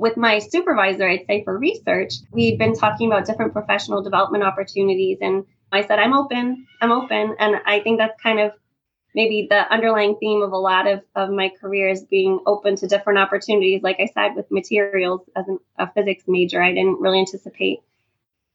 with 0.00 0.16
my 0.16 0.38
supervisor, 0.38 1.06
I'd 1.06 1.26
say 1.26 1.44
for 1.44 1.56
research, 1.58 2.14
we'd 2.32 2.58
been 2.58 2.74
talking 2.74 3.06
about 3.06 3.26
different 3.26 3.52
professional 3.52 4.02
development 4.02 4.42
opportunities. 4.42 5.18
And 5.20 5.44
I 5.70 5.82
said, 5.82 5.98
I'm 5.98 6.14
open, 6.14 6.66
I'm 6.80 6.90
open. 6.90 7.36
And 7.38 7.56
I 7.66 7.80
think 7.80 7.98
that's 7.98 8.20
kind 8.20 8.40
of 8.40 8.52
maybe 9.14 9.46
the 9.50 9.70
underlying 9.70 10.16
theme 10.18 10.40
of 10.40 10.52
a 10.52 10.56
lot 10.56 10.86
of, 10.86 11.02
of 11.14 11.28
my 11.28 11.50
career 11.60 11.90
is 11.90 12.02
being 12.02 12.40
open 12.46 12.76
to 12.76 12.86
different 12.86 13.18
opportunities. 13.18 13.82
Like 13.82 14.00
I 14.00 14.06
said, 14.06 14.36
with 14.36 14.50
materials 14.50 15.20
as 15.36 15.46
an, 15.48 15.58
a 15.78 15.92
physics 15.92 16.24
major, 16.26 16.62
I 16.62 16.72
didn't 16.72 17.00
really 17.00 17.18
anticipate 17.18 17.80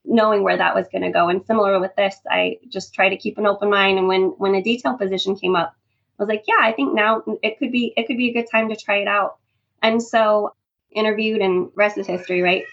knowing 0.03 0.41
where 0.41 0.57
that 0.57 0.73
was 0.73 0.87
going 0.87 1.03
to 1.03 1.11
go. 1.11 1.29
And 1.29 1.45
similar 1.45 1.79
with 1.79 1.95
this, 1.95 2.15
I 2.27 2.57
just 2.69 2.95
try 2.95 3.09
to 3.09 3.17
keep 3.17 3.37
an 3.37 3.45
open 3.45 3.69
mind. 3.69 3.99
And 3.99 4.07
when 4.07 4.33
when 4.37 4.55
a 4.55 4.63
detail 4.63 4.97
position 4.97 5.35
came 5.35 5.55
up, 5.55 5.75
I 6.17 6.23
was 6.23 6.29
like, 6.29 6.45
yeah, 6.47 6.59
I 6.59 6.71
think 6.71 6.95
now 6.95 7.23
it 7.43 7.59
could 7.59 7.71
be 7.71 7.93
it 7.95 8.07
could 8.07 8.17
be 8.17 8.29
a 8.29 8.33
good 8.33 8.49
time 8.49 8.69
to 8.69 8.75
try 8.75 8.97
it 8.97 9.07
out. 9.07 9.37
And 9.83 10.01
so 10.01 10.53
interviewed 10.95 11.41
and 11.41 11.69
rest 11.75 11.97
is 11.97 12.07
history, 12.07 12.41
right? 12.41 12.63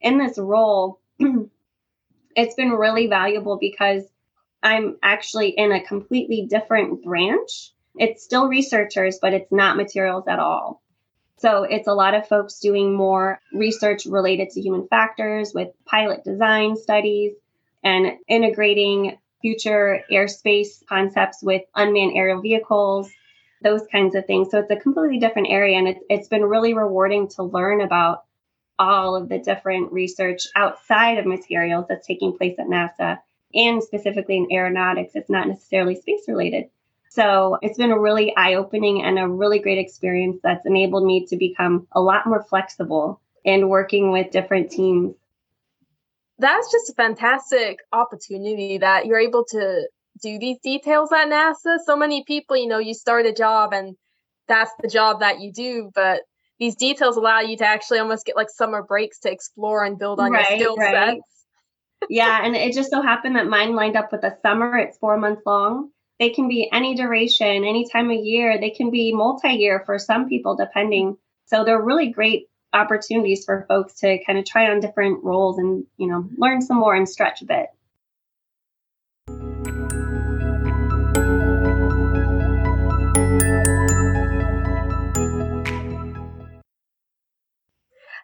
In 0.00 0.18
this 0.18 0.38
role, 0.38 1.00
it's 2.36 2.54
been 2.54 2.72
really 2.72 3.06
valuable 3.06 3.58
because 3.58 4.02
I'm 4.62 4.96
actually 5.02 5.50
in 5.50 5.72
a 5.72 5.84
completely 5.84 6.46
different 6.48 7.04
branch. 7.04 7.72
It's 7.96 8.22
still 8.22 8.48
researchers, 8.48 9.18
but 9.20 9.34
it's 9.34 9.50
not 9.50 9.76
materials 9.76 10.24
at 10.28 10.38
all. 10.38 10.82
So 11.38 11.64
it's 11.64 11.88
a 11.88 11.94
lot 11.94 12.14
of 12.14 12.28
folks 12.28 12.60
doing 12.60 12.94
more 12.94 13.40
research 13.52 14.06
related 14.06 14.50
to 14.50 14.60
human 14.60 14.86
factors 14.86 15.52
with 15.52 15.68
pilot 15.84 16.22
design 16.22 16.76
studies 16.76 17.32
and 17.82 18.12
integrating 18.28 19.18
future 19.40 20.04
airspace 20.10 20.86
concepts 20.88 21.42
with 21.42 21.62
unmanned 21.74 22.16
aerial 22.16 22.40
vehicles 22.40 23.10
those 23.62 23.82
kinds 23.90 24.14
of 24.14 24.26
things. 24.26 24.50
So 24.50 24.58
it's 24.58 24.70
a 24.70 24.76
completely 24.76 25.18
different 25.18 25.48
area, 25.50 25.78
and 25.78 25.88
it's 25.88 26.04
it's 26.08 26.28
been 26.28 26.44
really 26.44 26.74
rewarding 26.74 27.28
to 27.30 27.42
learn 27.42 27.80
about 27.80 28.24
all 28.78 29.16
of 29.16 29.28
the 29.28 29.38
different 29.38 29.92
research 29.92 30.46
outside 30.56 31.18
of 31.18 31.26
materials 31.26 31.86
that's 31.88 32.06
taking 32.06 32.36
place 32.36 32.56
at 32.58 32.66
NASA 32.66 33.18
and 33.54 33.82
specifically 33.82 34.38
in 34.38 34.48
aeronautics. 34.50 35.12
It's 35.14 35.30
not 35.30 35.48
necessarily 35.48 35.94
space 35.94 36.22
related. 36.26 36.70
So 37.10 37.58
it's 37.60 37.76
been 37.76 37.90
a 37.90 37.98
really 37.98 38.34
eye 38.34 38.54
opening 38.54 39.02
and 39.02 39.18
a 39.18 39.28
really 39.28 39.58
great 39.58 39.78
experience 39.78 40.40
that's 40.42 40.64
enabled 40.64 41.04
me 41.04 41.26
to 41.26 41.36
become 41.36 41.86
a 41.92 42.00
lot 42.00 42.26
more 42.26 42.42
flexible 42.42 43.20
in 43.44 43.68
working 43.68 44.10
with 44.10 44.30
different 44.30 44.70
teams. 44.70 45.14
That's 46.38 46.72
just 46.72 46.88
a 46.90 46.94
fantastic 46.94 47.80
opportunity 47.92 48.78
that 48.78 49.04
you're 49.04 49.18
able 49.18 49.44
to 49.50 49.88
do 50.20 50.38
these 50.38 50.58
details 50.62 51.10
at 51.12 51.28
NASA. 51.28 51.78
So 51.84 51.96
many 51.96 52.24
people, 52.24 52.56
you 52.56 52.66
know, 52.66 52.78
you 52.78 52.94
start 52.94 53.26
a 53.26 53.32
job 53.32 53.72
and 53.72 53.96
that's 54.48 54.72
the 54.80 54.88
job 54.88 55.20
that 55.20 55.40
you 55.40 55.52
do, 55.52 55.90
but 55.94 56.22
these 56.58 56.76
details 56.76 57.16
allow 57.16 57.40
you 57.40 57.56
to 57.56 57.66
actually 57.66 57.98
almost 57.98 58.26
get 58.26 58.36
like 58.36 58.50
summer 58.50 58.82
breaks 58.82 59.20
to 59.20 59.30
explore 59.30 59.84
and 59.84 59.98
build 59.98 60.20
on 60.20 60.30
right, 60.30 60.50
your 60.50 60.58
skill 60.58 60.76
right. 60.76 61.16
sets. 61.16 61.46
yeah, 62.08 62.40
and 62.44 62.54
it 62.54 62.74
just 62.74 62.90
so 62.90 63.02
happened 63.02 63.36
that 63.36 63.48
mine 63.48 63.74
lined 63.74 63.96
up 63.96 64.12
with 64.12 64.20
the 64.20 64.36
summer. 64.42 64.76
It's 64.76 64.98
four 64.98 65.16
months 65.16 65.42
long. 65.46 65.90
They 66.20 66.30
can 66.30 66.48
be 66.48 66.68
any 66.72 66.94
duration, 66.94 67.64
any 67.64 67.88
time 67.88 68.10
of 68.10 68.18
year. 68.24 68.60
They 68.60 68.70
can 68.70 68.90
be 68.90 69.12
multi-year 69.12 69.82
for 69.84 69.98
some 69.98 70.28
people, 70.28 70.54
depending. 70.54 71.16
So 71.46 71.64
they're 71.64 71.82
really 71.82 72.10
great 72.10 72.46
opportunities 72.72 73.44
for 73.44 73.66
folks 73.68 73.94
to 73.94 74.22
kind 74.24 74.38
of 74.38 74.44
try 74.44 74.70
on 74.70 74.80
different 74.80 75.22
roles 75.24 75.58
and 75.58 75.84
you 75.98 76.06
know 76.06 76.28
learn 76.36 76.62
some 76.62 76.78
more 76.78 76.94
and 76.94 77.08
stretch 77.08 77.42
a 77.42 77.46
bit. 77.46 77.66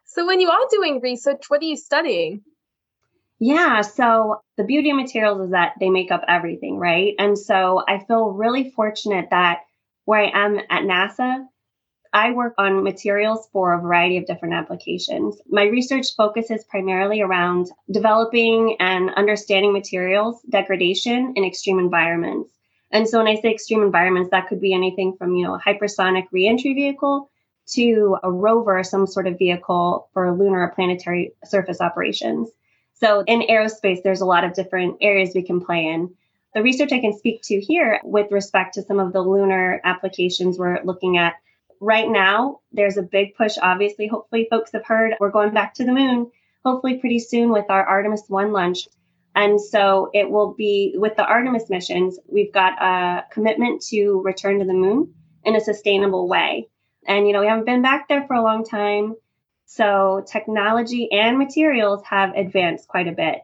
So, 0.08 0.26
when 0.26 0.40
you 0.40 0.50
are 0.50 0.66
doing 0.70 1.00
research, 1.00 1.44
what 1.48 1.60
are 1.60 1.66
you 1.66 1.76
studying? 1.76 2.42
Yeah, 3.38 3.82
so 3.82 4.40
the 4.56 4.64
beauty 4.64 4.90
of 4.90 4.96
materials 4.96 5.42
is 5.42 5.50
that 5.50 5.74
they 5.78 5.90
make 5.90 6.10
up 6.10 6.24
everything, 6.26 6.78
right? 6.78 7.14
And 7.18 7.38
so 7.38 7.84
I 7.86 8.00
feel 8.00 8.30
really 8.30 8.70
fortunate 8.70 9.28
that 9.30 9.60
where 10.06 10.22
I 10.22 10.30
am 10.46 10.58
at 10.70 10.82
NASA, 10.82 11.46
I 12.12 12.32
work 12.32 12.54
on 12.56 12.82
materials 12.82 13.48
for 13.52 13.74
a 13.74 13.80
variety 13.80 14.16
of 14.16 14.26
different 14.26 14.54
applications. 14.54 15.36
My 15.46 15.64
research 15.64 16.06
focuses 16.16 16.64
primarily 16.64 17.20
around 17.20 17.70
developing 17.90 18.76
and 18.80 19.10
understanding 19.10 19.74
materials 19.74 20.40
degradation 20.48 21.34
in 21.36 21.44
extreme 21.44 21.78
environments. 21.78 22.50
And 22.90 23.06
so 23.06 23.18
when 23.18 23.28
I 23.28 23.38
say 23.40 23.50
extreme 23.50 23.82
environments, 23.82 24.30
that 24.30 24.48
could 24.48 24.60
be 24.60 24.72
anything 24.72 25.16
from, 25.18 25.34
you 25.34 25.46
know, 25.46 25.54
a 25.54 25.60
hypersonic 25.60 26.24
reentry 26.32 26.72
vehicle 26.72 27.30
to 27.74 28.16
a 28.22 28.30
rover, 28.30 28.82
some 28.84 29.06
sort 29.06 29.26
of 29.26 29.38
vehicle 29.38 30.08
for 30.12 30.32
lunar 30.32 30.62
or 30.62 30.68
planetary 30.68 31.32
surface 31.44 31.80
operations. 31.80 32.48
So 32.94 33.22
in 33.26 33.42
aerospace, 33.42 34.02
there's 34.02 34.20
a 34.20 34.26
lot 34.26 34.44
of 34.44 34.54
different 34.54 34.96
areas 35.00 35.32
we 35.34 35.42
can 35.42 35.60
play 35.60 35.86
in. 35.86 36.14
The 36.54 36.62
research 36.62 36.92
I 36.92 37.00
can 37.00 37.16
speak 37.16 37.42
to 37.44 37.60
here 37.60 38.00
with 38.02 38.32
respect 38.32 38.74
to 38.74 38.82
some 38.82 38.98
of 38.98 39.12
the 39.12 39.20
lunar 39.20 39.80
applications 39.84 40.58
we're 40.58 40.82
looking 40.82 41.16
at 41.18 41.34
right 41.80 42.08
now, 42.08 42.60
there's 42.72 42.96
a 42.96 43.02
big 43.02 43.34
push. 43.36 43.56
Obviously, 43.60 44.06
hopefully, 44.06 44.48
folks 44.50 44.72
have 44.72 44.84
heard 44.84 45.14
we're 45.20 45.30
going 45.30 45.52
back 45.52 45.74
to 45.74 45.84
the 45.84 45.92
moon, 45.92 46.30
hopefully, 46.64 46.98
pretty 46.98 47.18
soon 47.18 47.50
with 47.50 47.66
our 47.68 47.84
Artemis 47.84 48.24
1 48.28 48.52
launch. 48.52 48.88
And 49.34 49.60
so 49.60 50.10
it 50.14 50.28
will 50.28 50.54
be 50.54 50.94
with 50.96 51.14
the 51.16 51.24
Artemis 51.24 51.70
missions, 51.70 52.18
we've 52.26 52.52
got 52.52 52.82
a 52.82 53.24
commitment 53.30 53.82
to 53.82 54.20
return 54.24 54.58
to 54.58 54.64
the 54.64 54.74
moon 54.74 55.14
in 55.44 55.54
a 55.54 55.60
sustainable 55.60 56.26
way. 56.28 56.68
And, 57.06 57.26
you 57.26 57.32
know, 57.32 57.40
we 57.40 57.46
haven't 57.46 57.66
been 57.66 57.82
back 57.82 58.08
there 58.08 58.26
for 58.26 58.34
a 58.34 58.42
long 58.42 58.64
time. 58.64 59.16
So 59.66 60.24
technology 60.26 61.10
and 61.12 61.38
materials 61.38 62.02
have 62.04 62.34
advanced 62.34 62.88
quite 62.88 63.08
a 63.08 63.12
bit. 63.12 63.40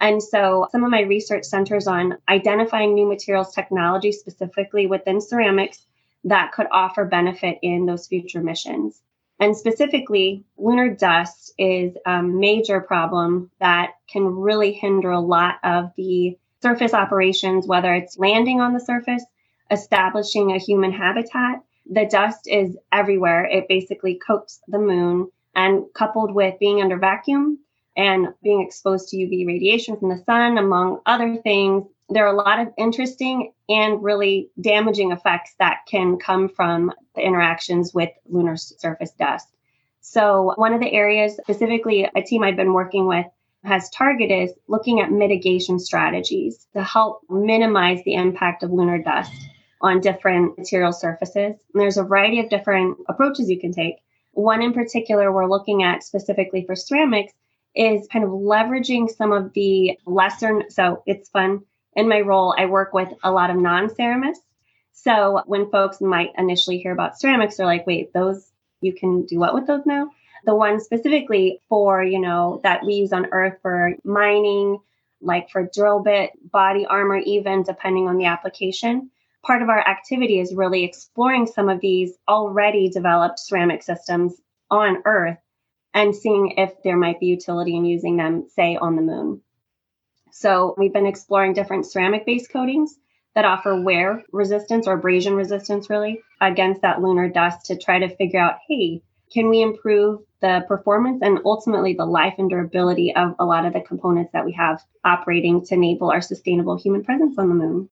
And 0.00 0.22
so 0.22 0.68
some 0.70 0.84
of 0.84 0.90
my 0.90 1.02
research 1.02 1.44
centers 1.44 1.86
on 1.86 2.18
identifying 2.28 2.94
new 2.94 3.06
materials 3.06 3.54
technology, 3.54 4.12
specifically 4.12 4.86
within 4.86 5.20
ceramics, 5.20 5.84
that 6.24 6.52
could 6.52 6.66
offer 6.70 7.04
benefit 7.04 7.58
in 7.62 7.86
those 7.86 8.06
future 8.06 8.40
missions. 8.40 9.00
And 9.40 9.56
specifically, 9.56 10.44
lunar 10.56 10.90
dust 10.90 11.52
is 11.58 11.96
a 12.04 12.22
major 12.22 12.80
problem 12.80 13.50
that 13.60 13.92
can 14.10 14.24
really 14.24 14.72
hinder 14.72 15.12
a 15.12 15.20
lot 15.20 15.56
of 15.62 15.92
the 15.96 16.36
surface 16.60 16.92
operations, 16.92 17.66
whether 17.66 17.94
it's 17.94 18.18
landing 18.18 18.60
on 18.60 18.72
the 18.72 18.80
surface, 18.80 19.24
establishing 19.70 20.50
a 20.50 20.58
human 20.58 20.92
habitat. 20.92 21.62
The 21.88 22.06
dust 22.06 22.46
is 22.46 22.76
everywhere. 22.92 23.44
It 23.44 23.68
basically 23.68 24.16
coats 24.16 24.60
the 24.68 24.78
moon, 24.78 25.30
and 25.54 25.84
coupled 25.92 26.32
with 26.32 26.58
being 26.60 26.80
under 26.80 26.98
vacuum 26.98 27.58
and 27.96 28.28
being 28.42 28.62
exposed 28.62 29.08
to 29.08 29.16
UV 29.16 29.44
radiation 29.44 29.96
from 29.96 30.08
the 30.08 30.22
sun, 30.24 30.56
among 30.56 31.00
other 31.04 31.36
things, 31.36 31.84
there 32.08 32.26
are 32.26 32.32
a 32.32 32.36
lot 32.36 32.60
of 32.60 32.72
interesting 32.78 33.52
and 33.68 34.02
really 34.02 34.50
damaging 34.60 35.10
effects 35.10 35.54
that 35.58 35.78
can 35.88 36.16
come 36.16 36.48
from 36.48 36.92
the 37.16 37.22
interactions 37.22 37.92
with 37.92 38.10
lunar 38.26 38.56
surface 38.56 39.10
dust. 39.18 39.48
So, 40.00 40.52
one 40.54 40.72
of 40.72 40.80
the 40.80 40.92
areas, 40.92 41.36
specifically 41.36 42.08
a 42.14 42.22
team 42.22 42.44
I've 42.44 42.56
been 42.56 42.72
working 42.72 43.06
with, 43.06 43.26
has 43.64 43.90
targeted 43.90 44.50
looking 44.68 45.00
at 45.00 45.10
mitigation 45.10 45.80
strategies 45.80 46.66
to 46.74 46.82
help 46.82 47.22
minimize 47.28 48.02
the 48.04 48.14
impact 48.14 48.62
of 48.62 48.70
lunar 48.70 49.02
dust 49.02 49.32
on 49.80 50.00
different 50.00 50.58
material 50.58 50.92
surfaces. 50.92 51.54
And 51.72 51.80
there's 51.80 51.96
a 51.96 52.04
variety 52.04 52.40
of 52.40 52.50
different 52.50 52.98
approaches 53.08 53.50
you 53.50 53.60
can 53.60 53.72
take. 53.72 53.96
One 54.32 54.62
in 54.62 54.72
particular, 54.72 55.32
we're 55.32 55.48
looking 55.48 55.82
at 55.82 56.02
specifically 56.02 56.64
for 56.64 56.76
ceramics, 56.76 57.32
is 57.74 58.08
kind 58.08 58.24
of 58.24 58.30
leveraging 58.30 59.08
some 59.08 59.32
of 59.32 59.52
the 59.52 59.98
lesser, 60.06 60.64
so 60.68 61.02
it's 61.06 61.28
fun 61.28 61.62
in 61.98 62.08
my 62.08 62.20
role, 62.20 62.54
I 62.56 62.66
work 62.66 62.92
with 62.92 63.12
a 63.24 63.32
lot 63.32 63.50
of 63.50 63.56
non 63.56 63.88
ceramists. 63.88 64.44
So 64.92 65.42
when 65.46 65.70
folks 65.70 66.00
might 66.00 66.30
initially 66.38 66.78
hear 66.78 66.92
about 66.92 67.18
ceramics, 67.18 67.56
they're 67.56 67.66
like, 67.66 67.88
wait, 67.88 68.12
those, 68.12 68.50
you 68.80 68.94
can 68.94 69.26
do 69.26 69.40
what 69.40 69.52
with 69.52 69.66
those 69.66 69.84
now? 69.84 70.10
The 70.44 70.54
one 70.54 70.80
specifically 70.80 71.60
for, 71.68 72.02
you 72.02 72.20
know, 72.20 72.60
that 72.62 72.84
we 72.84 72.94
use 72.94 73.12
on 73.12 73.26
Earth 73.32 73.58
for 73.62 73.94
mining, 74.04 74.78
like 75.20 75.50
for 75.50 75.68
drill 75.74 75.98
bit, 76.00 76.30
body 76.52 76.86
armor, 76.86 77.16
even 77.16 77.64
depending 77.64 78.06
on 78.06 78.16
the 78.16 78.26
application. 78.26 79.10
Part 79.48 79.62
of 79.62 79.70
our 79.70 79.80
activity 79.80 80.40
is 80.40 80.54
really 80.54 80.84
exploring 80.84 81.46
some 81.46 81.70
of 81.70 81.80
these 81.80 82.18
already 82.28 82.90
developed 82.90 83.38
ceramic 83.38 83.82
systems 83.82 84.38
on 84.70 84.98
Earth 85.06 85.38
and 85.94 86.14
seeing 86.14 86.58
if 86.58 86.74
there 86.84 86.98
might 86.98 87.18
be 87.18 87.28
utility 87.28 87.74
in 87.74 87.86
using 87.86 88.18
them, 88.18 88.46
say, 88.50 88.76
on 88.76 88.94
the 88.94 89.00
moon. 89.00 89.40
So 90.32 90.74
we've 90.76 90.92
been 90.92 91.06
exploring 91.06 91.54
different 91.54 91.86
ceramic 91.86 92.26
based 92.26 92.52
coatings 92.52 92.98
that 93.34 93.46
offer 93.46 93.80
wear 93.80 94.22
resistance 94.32 94.86
or 94.86 94.92
abrasion 94.92 95.32
resistance 95.32 95.88
really 95.88 96.20
against 96.42 96.82
that 96.82 97.00
lunar 97.00 97.30
dust 97.30 97.64
to 97.68 97.78
try 97.78 98.00
to 98.00 98.14
figure 98.16 98.40
out, 98.40 98.58
hey, 98.68 99.00
can 99.32 99.48
we 99.48 99.62
improve 99.62 100.20
the 100.42 100.62
performance 100.68 101.22
and 101.22 101.38
ultimately 101.46 101.94
the 101.94 102.04
life 102.04 102.34
and 102.36 102.50
durability 102.50 103.16
of 103.16 103.34
a 103.38 103.46
lot 103.46 103.64
of 103.64 103.72
the 103.72 103.80
components 103.80 104.32
that 104.34 104.44
we 104.44 104.52
have 104.52 104.84
operating 105.06 105.64
to 105.64 105.74
enable 105.74 106.10
our 106.10 106.20
sustainable 106.20 106.76
human 106.76 107.02
presence 107.02 107.38
on 107.38 107.48
the 107.48 107.54
moon? 107.54 107.88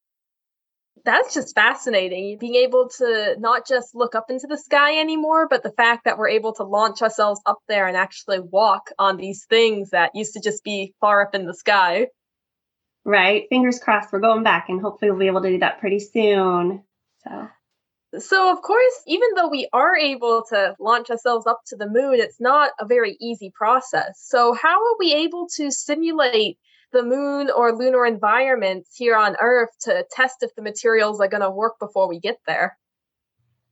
That's 1.07 1.33
just 1.33 1.55
fascinating. 1.55 2.37
Being 2.39 2.57
able 2.57 2.91
to 2.99 3.37
not 3.39 3.67
just 3.67 3.95
look 3.95 4.15
up 4.15 4.27
into 4.29 4.47
the 4.47 4.59
sky 4.59 4.99
anymore, 4.99 5.49
but 5.49 5.63
the 5.63 5.73
fact 5.73 6.05
that 6.05 6.19
we're 6.19 6.29
able 6.29 6.53
to 6.55 6.65
launch 6.65 7.01
ourselves 7.01 7.41
up 7.47 7.61
there 7.69 7.87
and 7.87 7.97
actually 7.97 8.41
walk 8.41 8.91
on 8.99 9.17
these 9.17 9.47
things 9.49 9.91
that 9.91 10.11
used 10.15 10.35
to 10.35 10.41
just 10.41 10.63
be 10.63 10.95
far 11.01 11.23
up 11.23 11.35
in 11.35 11.47
the 11.47 11.55
sky 11.55 12.09
right? 13.07 13.45
Fingers 13.49 13.79
crossed, 13.79 14.13
we're 14.13 14.21
going 14.21 14.43
back 14.43 14.69
and 14.69 14.81
hopefully 14.81 15.11
we'll 15.11 15.21
be 15.21 15.29
able 15.29 15.43
to 15.43 15.51
do 15.51 15.59
that 15.61 15.81
pretty 15.81 16.01
soon. 16.01 16.83
So. 17.23 17.49
So, 18.19 18.53
of 18.53 18.63
course, 18.63 19.03
even 19.07 19.29
though 19.35 19.49
we 19.49 19.69
are 19.73 19.97
able 19.97 20.45
to 20.51 20.75
launch 20.79 21.11
ourselves 21.11 21.47
up 21.47 21.61
to 21.67 21.77
the 21.77 21.89
moon, 21.89 22.15
it's 22.15 22.41
not 22.41 22.71
a 22.81 22.87
very 22.87 23.17
easy 23.21 23.53
process. 23.55 24.23
So, 24.25 24.55
how 24.55 24.79
are 24.79 24.97
we 24.99 25.13
able 25.15 25.49
to 25.57 25.71
simulate 25.71 26.59
the 26.93 27.03
moon 27.03 27.51
or 27.55 27.77
lunar 27.77 28.07
environments 28.07 28.97
here 28.97 29.17
on 29.17 29.37
Earth 29.41 29.71
to 29.83 30.05
test 30.11 30.43
if 30.43 30.55
the 30.55 30.63
materials 30.63 31.21
are 31.21 31.29
going 31.29 31.43
to 31.43 31.51
work 31.51 31.79
before 31.79 32.09
we 32.09 32.21
get 32.21 32.39
there? 32.47 32.79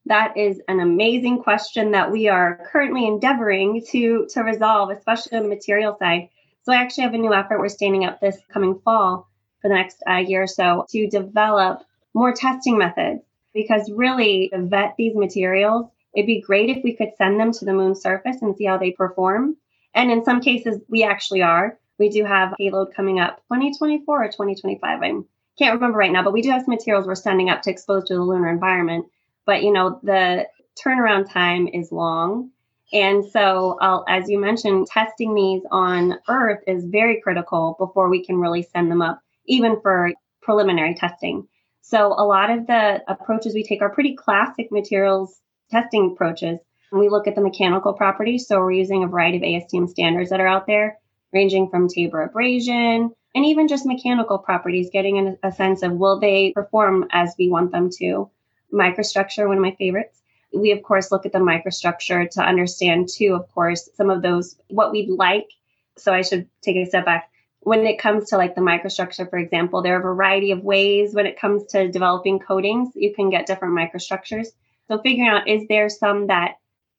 That 0.07 0.37
is 0.37 0.61
an 0.69 0.81
amazing 0.81 1.43
question 1.43 1.93
that 1.93 2.13
we 2.13 2.29
are 2.29 2.69
currently 2.71 3.07
endeavoring 3.07 3.83
to, 3.91 4.27
to 4.33 4.41
resolve, 4.43 4.91
especially 4.91 5.39
on 5.39 5.45
the 5.45 5.49
material 5.49 5.97
side. 5.99 6.29
So 6.63 6.73
I 6.73 6.77
actually 6.77 7.05
have 7.05 7.15
a 7.15 7.19
new 7.19 7.33
effort 7.33 7.59
we're 7.59 7.69
standing 7.69 8.05
up 8.05 8.21
this 8.21 8.39
coming 8.53 8.81
fall 8.85 9.29
for 9.63 9.69
the 9.69 9.75
next 9.75 10.03
uh, 10.09 10.17
year 10.17 10.43
or 10.43 10.47
so 10.47 10.87
to 10.91 11.09
develop 11.09 11.83
more 12.13 12.33
testing 12.33 12.77
methods 12.77 13.23
because 13.55 13.91
really 13.91 14.51
to 14.53 14.63
vet 14.63 14.95
these 14.99 15.15
materials, 15.17 15.87
it'd 16.15 16.27
be 16.27 16.41
great 16.41 16.69
if 16.69 16.85
we 16.85 16.95
could 16.95 17.13
send 17.17 17.41
them 17.41 17.53
to 17.53 17.65
the 17.65 17.73
moon 17.73 17.95
surface 17.95 18.43
and 18.43 18.57
see 18.57 18.65
how 18.65 18.77
they 18.77 18.91
perform. 18.91 19.57
And 19.95 20.11
in 20.11 20.25
some 20.25 20.41
cases, 20.41 20.81
we 20.89 21.03
actually 21.05 21.43
are. 21.43 21.79
We 21.99 22.09
do 22.09 22.25
have 22.25 22.55
payload 22.59 22.95
coming 22.95 23.21
up 23.21 23.37
2024 23.53 24.25
or 24.25 24.27
2025. 24.27 25.03
I 25.03 25.13
can't 25.59 25.75
remember 25.75 25.99
right 25.99 26.13
now, 26.13 26.23
but 26.23 26.33
we 26.33 26.43
do 26.43 26.51
have 26.51 26.63
some 26.63 26.75
materials 26.75 27.07
we're 27.07 27.15
sending 27.15 27.51
up 27.51 27.63
to 27.63 27.71
expose 27.71 28.05
to 28.05 28.15
the 28.15 28.23
lunar 28.23 28.49
environment. 28.49 29.07
But 29.47 29.63
you 29.63 29.73
know, 29.73 30.01
the 30.03 30.49
turnaround 30.83 31.31
time 31.31 31.69
is 31.69 31.93
long 31.93 32.51
and 32.95 33.25
so, 33.25 33.77
I'll, 33.81 34.05
as 34.09 34.29
you 34.29 34.39
mentioned, 34.39 34.87
testing 34.87 35.35
these 35.35 35.63
on 35.71 36.15
Earth 36.29 36.61
is 36.67 36.85
very 36.85 37.21
critical 37.21 37.77
before 37.79 38.09
we 38.09 38.25
can 38.25 38.37
really 38.37 38.63
send 38.63 38.91
them 38.91 39.03
up, 39.03 39.21
even 39.47 39.81
for 39.81 40.13
preliminary 40.43 40.95
testing. 40.95 41.49
So, 41.81 42.13
a 42.13 42.25
lot 42.25 42.51
of 42.51 42.67
the 42.67 43.03
approaches 43.09 43.55
we 43.55 43.65
take 43.65 43.83
are 43.83 43.91
pretty 43.91 44.15
classic 44.15 44.71
materials 44.71 45.41
testing 45.71 46.13
approaches. 46.13 46.61
We 46.93 47.09
look 47.09 47.27
at 47.27 47.35
the 47.35 47.41
mechanical 47.41 47.95
properties. 47.95 48.47
So, 48.47 48.61
we're 48.61 48.71
using 48.71 49.03
a 49.03 49.09
variety 49.09 49.39
of 49.39 49.43
ASTM 49.43 49.89
standards 49.89 50.31
that 50.31 50.41
are 50.41 50.47
out 50.47 50.67
there, 50.67 50.99
ranging 51.35 51.69
from 51.69 51.89
Taber 51.89 52.23
abrasion 52.23 53.11
and 53.35 53.45
even 53.45 53.67
just 53.67 53.85
mechanical 53.85 54.39
properties, 54.39 54.91
getting 54.91 55.37
a 55.43 55.53
sense 55.53 55.83
of 55.83 55.93
will 55.93 56.21
they 56.21 56.53
perform 56.53 57.09
as 57.11 57.35
we 57.37 57.51
want 57.51 57.73
them 57.73 57.91
to. 57.99 58.31
Microstructure, 58.73 59.49
one 59.49 59.57
of 59.57 59.63
my 59.63 59.75
favorites. 59.77 60.23
We 60.53 60.71
of 60.71 60.85
course 60.85 61.11
look 61.11 61.27
at 61.27 61.33
the 61.33 61.41
microstructure 61.41 62.31
to 62.31 62.41
understand 62.41 63.09
too 63.09 63.35
of 63.35 63.51
course 63.53 63.89
some 63.97 64.09
of 64.09 64.23
those 64.23 64.57
what 64.69 64.93
we'd 64.93 65.11
like. 65.11 65.49
So 65.97 66.15
i 66.15 66.23
should 66.23 66.49
take 66.63 66.77
a 66.77 66.87
step 66.87 67.05
back. 67.05 67.29
When 67.61 67.87
it 67.87 67.99
comes 67.99 68.29
to 68.29 68.37
like 68.37 68.55
the 68.55 68.61
microstructure 68.61 69.29
for 69.29 69.39
example 69.39 69.83
there 69.83 69.97
are 69.97 70.01
a 70.01 70.15
variety 70.15 70.53
of 70.53 70.63
ways 70.63 71.13
when 71.13 71.27
it 71.27 71.41
comes 71.41 71.65
to 71.73 71.91
developing 71.91 72.39
coatings. 72.39 72.91
You 72.95 73.13
can 73.13 73.31
get 73.31 73.47
different 73.47 73.75
microstructures. 73.75 74.49
So 74.87 74.99
figuring 74.99 75.29
out 75.29 75.49
is 75.49 75.67
there 75.69 75.89
some 75.89 76.29
that 76.29 76.59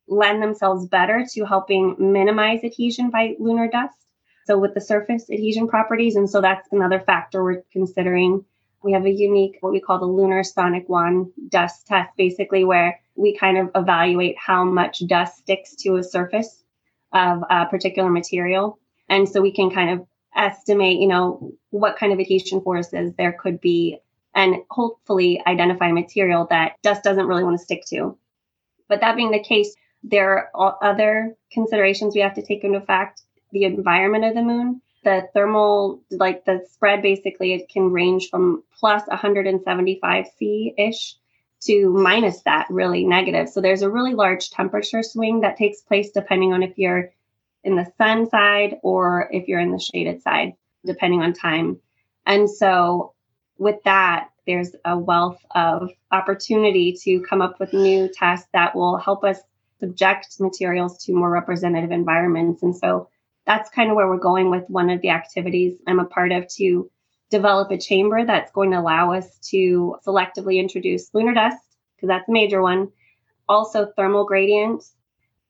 lend 0.09 0.43
themselves 0.43 0.87
better 0.87 1.25
to 1.33 1.45
helping 1.45 1.95
minimize 1.97 2.63
adhesion 2.63 3.09
by 3.09 3.35
lunar 3.39 3.69
dust 3.69 4.04
so 4.45 4.57
with 4.57 4.73
the 4.73 4.81
surface 4.81 5.29
adhesion 5.29 5.67
properties 5.67 6.15
and 6.15 6.29
so 6.29 6.41
that's 6.41 6.67
another 6.71 6.99
factor 6.99 7.43
we're 7.43 7.63
considering 7.71 8.45
we 8.83 8.91
have 8.93 9.05
a 9.05 9.11
unique 9.11 9.57
what 9.61 9.71
we 9.71 9.79
call 9.79 9.99
the 9.99 10.05
lunar 10.05 10.43
sonic 10.43 10.87
wand 10.87 11.31
dust 11.49 11.87
test 11.87 12.09
basically 12.17 12.63
where 12.63 12.99
we 13.15 13.35
kind 13.37 13.57
of 13.57 13.71
evaluate 13.75 14.37
how 14.37 14.63
much 14.65 15.05
dust 15.07 15.37
sticks 15.37 15.75
to 15.75 15.95
a 15.95 16.03
surface 16.03 16.63
of 17.13 17.43
a 17.49 17.65
particular 17.65 18.09
material. 18.09 18.77
And 19.07 19.27
so 19.27 19.41
we 19.41 19.53
can 19.53 19.71
kind 19.71 19.91
of 19.91 20.07
estimate, 20.35 20.99
you 20.99 21.07
know, 21.07 21.53
what 21.69 21.97
kind 21.97 22.11
of 22.11 22.19
adhesion 22.19 22.61
forces 22.61 23.13
there 23.17 23.31
could 23.31 23.61
be 23.61 23.99
and 24.33 24.57
hopefully 24.69 25.41
identify 25.47 25.91
material 25.91 26.45
that 26.49 26.73
dust 26.83 27.03
doesn't 27.03 27.27
really 27.27 27.45
want 27.45 27.57
to 27.57 27.63
stick 27.63 27.85
to. 27.87 28.17
But 28.89 28.99
that 28.99 29.15
being 29.15 29.31
the 29.31 29.41
case, 29.41 29.73
there 30.03 30.51
are 30.53 30.77
other 30.81 31.35
considerations 31.51 32.13
we 32.13 32.21
have 32.21 32.35
to 32.35 32.45
take 32.45 32.65
into 32.65 32.81
fact 32.81 33.21
the 33.55 33.63
environment 33.63 34.25
of 34.25 34.35
the 34.35 34.41
moon. 34.41 34.81
The 35.05 35.29
thermal, 35.33 36.01
like 36.11 36.43
the 36.43 36.65
spread, 36.69 37.01
basically, 37.01 37.53
it 37.53 37.69
can 37.69 37.91
range 37.91 38.29
from 38.29 38.63
plus 38.77 39.07
175 39.07 40.25
C 40.37 40.73
ish 40.77 41.15
to 41.61 41.89
minus 41.89 42.41
that, 42.41 42.67
really 42.69 43.05
negative. 43.05 43.47
So 43.47 43.61
there's 43.61 43.81
a 43.81 43.89
really 43.89 44.13
large 44.13 44.49
temperature 44.49 45.01
swing 45.03 45.41
that 45.41 45.57
takes 45.57 45.81
place 45.81 46.11
depending 46.11 46.51
on 46.51 46.63
if 46.63 46.77
you're 46.77 47.11
in 47.63 47.77
the 47.77 47.87
sun 47.97 48.29
side 48.29 48.75
or 48.83 49.29
if 49.31 49.47
you're 49.47 49.61
in 49.61 49.71
the 49.71 49.79
shaded 49.79 50.21
side, 50.21 50.53
depending 50.85 51.21
on 51.21 51.31
time. 51.31 51.79
And 52.25 52.49
so 52.49 53.13
with 53.57 53.81
that, 53.85 54.31
there's 54.45 54.75
a 54.83 54.97
wealth 54.97 55.39
of 55.51 55.91
opportunity 56.11 56.93
to 57.03 57.21
come 57.21 57.41
up 57.41 57.59
with 57.59 57.73
new 57.73 58.09
tests 58.13 58.49
that 58.53 58.75
will 58.75 58.97
help 58.97 59.23
us 59.23 59.39
subject 59.79 60.27
materials 60.39 61.03
to 61.05 61.13
more 61.13 61.29
representative 61.29 61.91
environments. 61.91 62.63
And 62.63 62.75
so 62.75 63.07
that's 63.45 63.69
kind 63.69 63.89
of 63.89 63.95
where 63.95 64.07
we're 64.07 64.17
going 64.17 64.49
with 64.49 64.69
one 64.69 64.89
of 64.89 65.01
the 65.01 65.09
activities 65.09 65.77
I'm 65.87 65.99
a 65.99 66.05
part 66.05 66.31
of 66.31 66.47
to 66.55 66.89
develop 67.29 67.71
a 67.71 67.77
chamber 67.77 68.25
that's 68.25 68.51
going 68.51 68.71
to 68.71 68.79
allow 68.79 69.13
us 69.13 69.37
to 69.49 69.97
selectively 70.05 70.57
introduce 70.57 71.13
lunar 71.13 71.33
dust, 71.33 71.57
because 71.95 72.07
that's 72.07 72.29
a 72.29 72.31
major 72.31 72.61
one, 72.61 72.91
also 73.47 73.85
thermal 73.95 74.25
gradients, 74.25 74.93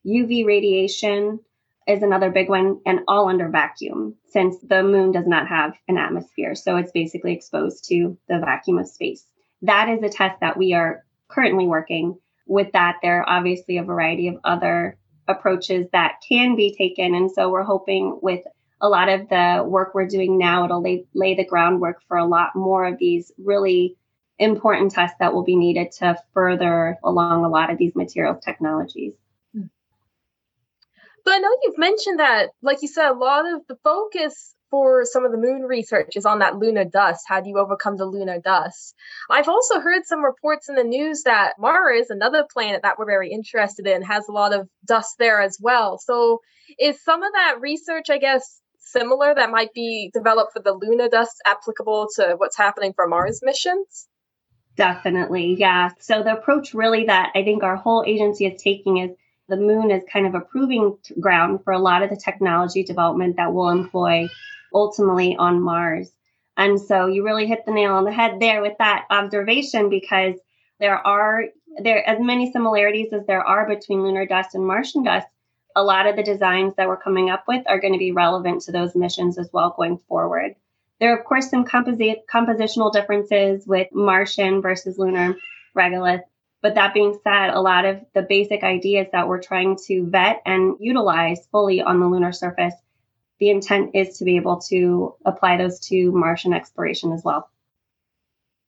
UV 0.06 0.46
radiation, 0.46 1.40
is 1.88 2.02
another 2.02 2.32
big 2.32 2.50
one, 2.50 2.80
and 2.86 3.02
all 3.08 3.30
under 3.30 3.48
vacuum, 3.48 4.16
since 4.30 4.58
the 4.60 4.82
moon 4.82 5.12
does 5.12 5.28
not 5.28 5.48
have 5.48 5.76
an 5.88 5.98
atmosphere. 5.98 6.56
So 6.56 6.78
it's 6.78 6.92
basically 6.92 7.34
exposed 7.34 7.86
to 7.90 8.18
the 8.28 8.40
vacuum 8.40 8.80
of 8.80 8.88
space. 8.88 9.26
That 9.62 9.90
is 9.90 10.02
a 10.02 10.10
test 10.10 10.40
that 10.42 10.58
we 10.58 10.74
are 10.74 11.06
currently 11.28 11.68
working. 11.68 12.18
With 12.48 12.72
that, 12.74 12.98
there 13.02 13.20
are 13.20 13.30
obviously 13.30 13.78
a 13.78 13.84
variety 13.84 14.28
of 14.28 14.38
other 14.44 14.98
approaches 15.28 15.88
that 15.92 16.22
can 16.28 16.56
be 16.56 16.76
taken. 16.76 17.16
And 17.16 17.32
so 17.32 17.50
we're 17.50 17.64
hoping 17.64 18.20
with 18.22 18.42
a 18.82 18.90
lot 18.90 19.10
of 19.10 19.30
the 19.30 19.64
work 19.66 19.96
we're 19.96 20.08
doing 20.08 20.38
now, 20.38 20.66
it'll 20.66 20.82
lay, 20.82 21.06
lay 21.14 21.36
the 21.36 21.46
groundwork 21.46 22.02
for 22.08 22.18
a 22.18 22.26
lot 22.26 22.56
more 22.56 22.86
of 22.86 22.98
these 22.98 23.32
really 23.38 23.96
important 24.38 24.92
tests 24.92 25.16
that 25.20 25.34
will 25.34 25.44
be 25.44 25.56
needed 25.56 25.92
to 25.94 26.18
further 26.34 26.98
along 27.04 27.46
a 27.46 27.50
lot 27.50 27.72
of 27.72 27.78
these 27.78 27.96
materials 27.96 28.44
technologies. 28.44 29.14
Hmm. 29.54 29.68
But 31.24 31.36
I 31.36 31.38
know 31.40 31.56
you've 31.64 31.78
mentioned 31.78 32.20
that, 32.20 32.50
like 32.62 32.82
you 32.82 32.88
said, 32.88 33.10
a 33.10 33.14
lot 33.14 33.52
of 33.52 33.62
the 33.68 33.78
focus 33.84 34.54
for 34.76 35.06
some 35.06 35.24
of 35.24 35.32
the 35.32 35.38
moon 35.38 35.62
research 35.62 36.18
is 36.18 36.26
on 36.26 36.40
that 36.40 36.58
lunar 36.58 36.84
dust. 36.84 37.24
How 37.30 37.40
do 37.40 37.48
you 37.48 37.58
overcome 37.58 37.96
the 37.96 38.06
lunar 38.06 38.42
dust? 38.42 38.94
I've 39.30 39.48
also 39.48 39.80
heard 39.80 40.04
some 40.06 40.22
reports 40.22 40.68
in 40.68 40.76
the 40.76 40.84
news 40.84 41.24
that 41.24 41.54
Mars, 41.58 42.10
another 42.10 42.46
planet 42.52 42.82
that 42.82 43.00
we're 43.00 43.06
very 43.06 43.32
interested 43.32 43.88
in, 43.88 44.02
has 44.02 44.28
a 44.28 44.34
lot 44.34 44.54
of 44.54 44.68
dust 44.86 45.16
there 45.18 45.40
as 45.40 45.58
well. 45.62 45.98
So 45.98 46.42
is 46.78 47.02
some 47.02 47.24
of 47.24 47.32
that 47.32 47.62
research, 47.62 48.10
I 48.10 48.18
guess, 48.18 48.60
similar 48.80 49.34
that 49.34 49.50
might 49.50 49.74
be 49.74 50.12
developed 50.14 50.52
for 50.52 50.62
the 50.62 50.74
lunar 50.74 51.08
dust 51.08 51.42
applicable 51.46 52.10
to 52.18 52.36
what's 52.36 52.58
happening 52.58 52.92
for 52.94 53.08
Mars 53.08 53.40
missions? 53.42 54.10
Definitely, 54.76 55.56
yeah. 55.58 55.92
So 56.02 56.22
the 56.22 56.34
approach 56.34 56.74
really 56.74 57.06
that 57.06 57.32
I 57.34 57.46
think 57.46 57.64
our 57.64 57.78
whole 57.78 58.04
agency 58.06 58.46
is 58.46 58.62
taking 58.62 58.98
is 58.98 59.12
the 59.48 59.56
moon 59.56 59.90
is 59.90 60.04
kind 60.12 60.28
of 60.28 60.36
a 60.36 60.42
proving 60.42 60.98
ground 61.18 61.62
for 61.64 61.72
a 61.72 61.80
lot 61.80 62.04
of 62.04 62.10
the 62.10 62.18
technology 62.18 62.84
development 62.84 63.38
that 63.38 63.54
we'll 63.54 63.70
employ 63.70 64.28
ultimately 64.76 65.36
on 65.36 65.62
Mars. 65.62 66.12
And 66.58 66.80
so 66.80 67.08
you 67.08 67.26
really 67.26 67.48
hit 67.48 67.66
the 67.66 67.74
nail 67.74 67.94
on 67.94 68.06
the 68.06 68.14
head 68.14 68.40
there 68.40 68.62
with 68.62 68.78
that 68.78 69.06
observation 69.10 69.90
because 69.90 70.36
there 70.80 70.96
are 70.96 71.46
there 71.82 72.08
as 72.08 72.20
many 72.20 72.52
similarities 72.52 73.12
as 73.12 73.26
there 73.26 73.44
are 73.44 73.68
between 73.68 74.04
lunar 74.04 74.26
dust 74.26 74.56
and 74.56 74.66
Martian 74.66 75.04
dust. 75.04 75.28
A 75.76 75.84
lot 75.84 76.08
of 76.08 76.16
the 76.16 76.24
designs 76.24 76.76
that 76.76 76.88
we're 76.88 76.96
coming 76.96 77.30
up 77.30 77.46
with 77.48 77.64
are 77.68 77.80
going 77.80 77.94
to 77.94 78.00
be 78.00 78.12
relevant 78.12 78.62
to 78.62 78.72
those 78.72 78.96
missions 78.96 79.38
as 79.38 79.50
well 79.52 79.74
going 79.76 80.00
forward. 80.08 80.56
There 81.00 81.14
are, 81.14 81.18
of 81.18 81.26
course, 81.26 81.50
some 81.50 81.66
composi- 81.66 82.22
compositional 82.32 82.94
differences 82.94 83.68
with 83.68 83.90
Martian 83.92 84.62
versus 84.62 84.98
lunar 84.98 85.36
regolith, 85.76 86.24
but 86.62 86.76
that 86.76 86.94
being 86.94 87.20
said, 87.22 87.50
a 87.50 87.60
lot 87.60 87.84
of 87.84 88.00
the 88.14 88.22
basic 88.22 88.64
ideas 88.64 89.08
that 89.12 89.28
we're 89.28 89.42
trying 89.42 89.78
to 89.88 90.08
vet 90.10 90.42
and 90.46 90.78
utilize 90.80 91.46
fully 91.52 91.82
on 91.82 92.00
the 92.00 92.08
lunar 92.08 92.32
surface, 92.32 92.74
the 93.40 93.50
intent 93.50 93.92
is 93.94 94.18
to 94.18 94.26
be 94.26 94.38
able 94.38 94.60
to 94.70 95.16
apply 95.26 95.58
those 95.58 95.80
to 95.88 96.12
Martian 96.12 96.54
exploration 96.54 97.12
as 97.12 97.24
well. 97.24 97.50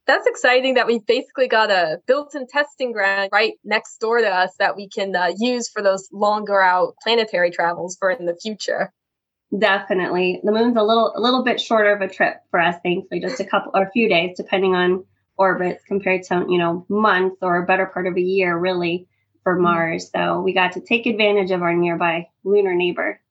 That's 0.06 0.26
exciting 0.26 0.76
that 0.76 0.88
we've 0.88 1.06
basically 1.06 1.50
got 1.50 1.70
a 1.70 2.00
built-in 2.08 2.48
testing 2.48 2.94
ground 2.94 3.30
right 3.34 3.56
next 3.66 3.98
door 3.98 4.20
to 4.20 4.28
us 4.28 4.52
that 4.58 4.78
we 4.78 4.88
can 4.88 5.14
uh, 5.14 5.34
use 5.38 5.68
for 5.70 5.82
those 5.82 6.08
longer 6.14 6.62
out 6.62 6.96
planetary 7.04 7.52
travels 7.52 7.98
for 8.00 8.10
in 8.10 8.26
the 8.26 8.36
future. 8.36 8.94
Definitely, 9.58 10.40
the 10.44 10.52
moon's 10.52 10.78
a 10.78 10.84
little 10.84 11.14
a 11.16 11.22
little 11.22 11.44
bit 11.44 11.60
shorter 11.60 11.94
of 11.94 12.02
a 12.02 12.08
trip 12.08 12.38
for 12.52 12.60
us, 12.60 12.76
thankfully, 12.84 13.22
just 13.22 13.40
a 13.40 13.46
couple 13.46 13.72
or 13.74 13.84
a 13.84 13.92
few 13.92 14.10
days, 14.10 14.36
depending 14.36 14.76
on 14.76 15.06
orbits 15.38 15.84
compared 15.86 16.24
to, 16.24 16.46
you 16.50 16.58
know, 16.58 16.86
months 16.90 17.38
or 17.42 17.62
a 17.62 17.66
better 17.66 17.86
part 17.86 18.08
of 18.08 18.18
a 18.18 18.22
year, 18.22 18.58
really, 18.58 19.08
for 19.44 19.56
mm-hmm. 19.56 19.64
Mars. 19.64 20.10
So 20.14 20.42
we 20.42 20.54
got 20.54 20.74
to 20.74 20.82
take 20.82 21.06
advantage 21.06 21.52
of 21.52 21.62
our 21.62 21.74
nearby 21.74 22.28
lunar 22.44 22.76
neighbor. 22.76 23.22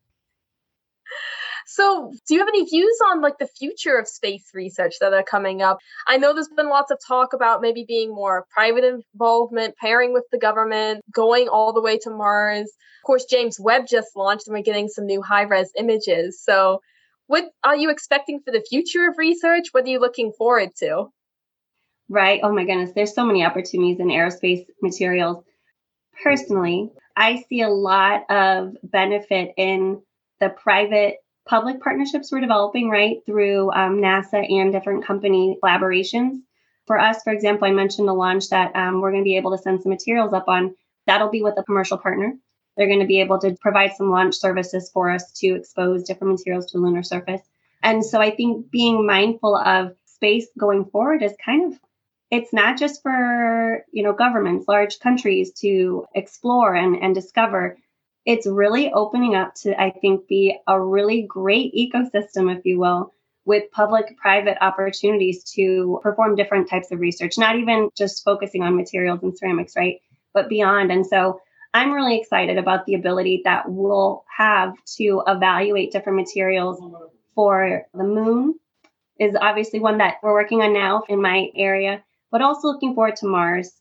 So, 1.76 2.10
do 2.26 2.34
you 2.34 2.40
have 2.40 2.48
any 2.48 2.64
views 2.64 2.98
on 3.10 3.20
like 3.20 3.36
the 3.36 3.46
future 3.46 3.98
of 3.98 4.08
space 4.08 4.48
research 4.54 4.94
that 5.00 5.12
are 5.12 5.22
coming 5.22 5.60
up? 5.60 5.76
I 6.06 6.16
know 6.16 6.32
there's 6.32 6.48
been 6.48 6.70
lots 6.70 6.90
of 6.90 6.98
talk 7.06 7.34
about 7.34 7.60
maybe 7.60 7.84
being 7.86 8.14
more 8.14 8.46
private 8.48 8.82
involvement, 8.82 9.76
pairing 9.76 10.14
with 10.14 10.24
the 10.32 10.38
government, 10.38 11.02
going 11.12 11.48
all 11.48 11.74
the 11.74 11.82
way 11.82 11.98
to 11.98 12.10
Mars. 12.10 12.62
Of 12.62 13.06
course, 13.06 13.26
James 13.26 13.60
Webb 13.60 13.82
just 13.86 14.16
launched 14.16 14.46
and 14.46 14.54
we're 14.54 14.62
getting 14.62 14.88
some 14.88 15.04
new 15.04 15.20
high-res 15.20 15.70
images. 15.78 16.42
So, 16.42 16.80
what 17.26 17.44
are 17.62 17.76
you 17.76 17.90
expecting 17.90 18.40
for 18.42 18.52
the 18.52 18.64
future 18.66 19.06
of 19.10 19.18
research? 19.18 19.66
What 19.72 19.84
are 19.84 19.90
you 19.90 20.00
looking 20.00 20.32
forward 20.32 20.70
to? 20.78 21.08
right? 22.08 22.40
Oh 22.42 22.54
my 22.54 22.64
goodness, 22.64 22.92
there's 22.94 23.14
so 23.14 23.26
many 23.26 23.44
opportunities 23.44 24.00
in 24.00 24.08
aerospace 24.08 24.64
materials. 24.80 25.44
Personally, 26.22 26.90
I 27.14 27.44
see 27.50 27.60
a 27.60 27.68
lot 27.68 28.22
of 28.30 28.76
benefit 28.82 29.52
in 29.58 30.00
the 30.40 30.48
private 30.48 31.16
public 31.46 31.80
partnerships 31.80 32.30
we're 32.30 32.40
developing, 32.40 32.90
right, 32.90 33.18
through 33.24 33.72
um, 33.72 33.98
NASA 33.98 34.44
and 34.50 34.72
different 34.72 35.04
company 35.04 35.59
collaborations. 35.62 36.40
For 36.87 36.98
us, 36.98 37.22
for 37.22 37.32
example, 37.32 37.66
I 37.66 37.72
mentioned 37.72 38.09
the 38.09 38.14
launch 38.14 38.50
that 38.50 38.74
um, 38.76 39.00
we're 39.00 39.12
going 39.12 39.22
to 39.22 39.28
be 39.28 39.37
able 39.37 39.56
to 39.56 39.62
send 39.62 39.82
some 39.82 39.90
materials 39.90 40.32
up 40.32 40.48
on. 40.48 40.74
That'll 41.06 41.30
be 41.30 41.42
with 41.42 41.59
a 41.59 41.64
commercial 41.64 41.98
partner. 41.98 42.35
They're 42.76 42.88
going 42.88 43.00
to 43.00 43.06
be 43.06 43.20
able 43.20 43.38
to 43.40 43.56
provide 43.61 43.92
some 43.96 44.11
launch 44.11 44.37
services 44.37 44.90
for 44.92 45.11
us 45.11 45.32
to 45.38 45.54
expose 45.54 46.02
different 46.02 46.32
materials 46.32 46.66
to 46.66 46.78
the 46.78 46.85
lunar 46.85 47.02
surface. 47.02 47.40
And 47.82 48.04
so 48.04 48.20
I 48.20 48.30
think 48.30 48.70
being 48.70 49.06
mindful 49.06 49.56
of 49.56 49.94
space 50.04 50.46
going 50.59 50.87
forward 50.87 51.22
is 51.22 51.32
kind 51.44 51.72
of 51.72 51.78
it's 52.30 52.52
not 52.52 52.76
just 52.76 53.02
for 53.02 53.85
you 53.92 54.02
know 54.02 54.12
governments 54.12 54.66
large 54.66 54.98
countries 54.98 55.52
to 55.61 56.04
explore 56.14 56.74
and, 56.74 56.96
and 56.96 57.14
discover 57.14 57.76
it's 58.26 58.46
really 58.46 58.92
opening 58.92 59.34
up 59.34 59.54
to 59.54 59.80
i 59.80 59.90
think 59.90 60.26
be 60.28 60.58
a 60.66 60.80
really 60.80 61.22
great 61.22 61.72
ecosystem 61.74 62.54
if 62.54 62.64
you 62.64 62.78
will 62.78 63.12
with 63.44 63.70
public 63.70 64.16
private 64.18 64.58
opportunities 64.60 65.44
to 65.44 66.00
perform 66.02 66.34
different 66.34 66.68
types 66.68 66.90
of 66.92 67.00
research 67.00 67.38
not 67.38 67.56
even 67.56 67.88
just 67.96 68.24
focusing 68.24 68.62
on 68.62 68.76
materials 68.76 69.22
and 69.22 69.36
ceramics 69.36 69.76
right 69.76 70.00
but 70.34 70.48
beyond 70.48 70.92
and 70.92 71.06
so 71.06 71.40
i'm 71.72 71.92
really 71.92 72.18
excited 72.20 72.58
about 72.58 72.84
the 72.86 72.94
ability 72.94 73.40
that 73.44 73.64
we'll 73.66 74.24
have 74.36 74.74
to 74.84 75.22
evaluate 75.26 75.92
different 75.92 76.18
materials 76.18 76.82
for 77.34 77.86
the 77.94 78.04
moon 78.04 78.58
is 79.18 79.34
obviously 79.40 79.80
one 79.80 79.98
that 79.98 80.16
we're 80.22 80.32
working 80.32 80.60
on 80.60 80.74
now 80.74 81.02
in 81.08 81.22
my 81.22 81.48
area 81.56 82.02
but 82.30 82.42
also 82.42 82.68
looking 82.68 82.94
forward 82.94 83.16
to 83.16 83.26
Mars. 83.26 83.72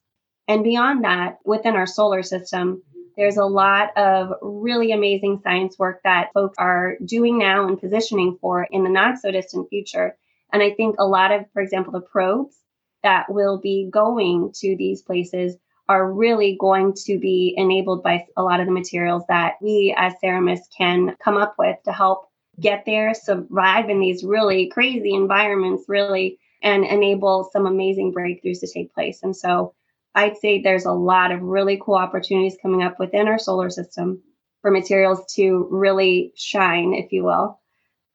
And 0.47 0.63
beyond 0.63 1.03
that, 1.03 1.39
within 1.43 1.75
our 1.75 1.87
solar 1.87 2.23
system, 2.23 2.83
there's 3.17 3.37
a 3.37 3.45
lot 3.45 3.95
of 3.97 4.33
really 4.41 4.91
amazing 4.91 5.39
science 5.43 5.77
work 5.79 6.01
that 6.03 6.31
folks 6.33 6.57
are 6.57 6.97
doing 7.03 7.37
now 7.37 7.67
and 7.67 7.79
positioning 7.79 8.37
for 8.41 8.67
in 8.69 8.83
the 8.83 8.89
not 8.89 9.19
so 9.19 9.31
distant 9.31 9.69
future. 9.69 10.17
And 10.51 10.61
I 10.61 10.71
think 10.71 10.95
a 10.99 11.05
lot 11.05 11.31
of, 11.31 11.45
for 11.53 11.61
example, 11.61 11.93
the 11.93 12.01
probes 12.01 12.55
that 13.03 13.25
will 13.29 13.59
be 13.59 13.89
going 13.91 14.51
to 14.55 14.75
these 14.77 15.01
places 15.01 15.55
are 15.87 16.11
really 16.11 16.57
going 16.59 16.93
to 16.93 17.19
be 17.19 17.53
enabled 17.55 18.01
by 18.01 18.25
a 18.35 18.43
lot 18.43 18.59
of 18.59 18.65
the 18.65 18.71
materials 18.71 19.23
that 19.29 19.53
we 19.61 19.93
as 19.95 20.13
ceramists 20.23 20.67
can 20.75 21.15
come 21.23 21.37
up 21.37 21.55
with 21.59 21.77
to 21.85 21.91
help 21.91 22.27
get 22.59 22.83
there, 22.85 23.13
survive 23.13 23.89
in 23.89 23.99
these 23.99 24.23
really 24.23 24.67
crazy 24.67 25.13
environments, 25.13 25.83
really 25.87 26.39
and 26.61 26.83
enable 26.83 27.49
some 27.53 27.67
amazing 27.67 28.13
breakthroughs 28.13 28.61
to 28.61 28.67
take 28.67 28.93
place. 28.93 29.21
And 29.21 29.35
so 29.35 29.75
I'd 30.15 30.37
say 30.37 30.61
there's 30.61 30.85
a 30.85 30.91
lot 30.91 31.31
of 31.31 31.41
really 31.41 31.79
cool 31.83 31.95
opportunities 31.95 32.57
coming 32.61 32.81
up 32.81 32.99
within 32.99 33.27
our 33.27 33.37
solar 33.37 33.69
system 33.69 34.23
for 34.61 34.71
materials 34.71 35.33
to 35.35 35.67
really 35.69 36.31
shine, 36.35 36.93
if 36.93 37.11
you 37.11 37.25
will. 37.25 37.59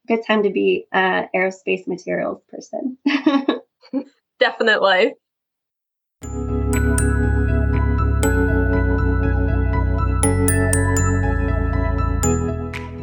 Good 0.08 0.26
time 0.26 0.42
to 0.44 0.50
be 0.50 0.86
an 0.92 1.28
aerospace 1.36 1.86
materials 1.86 2.42
person. 2.48 2.96
Definitely. 4.40 5.14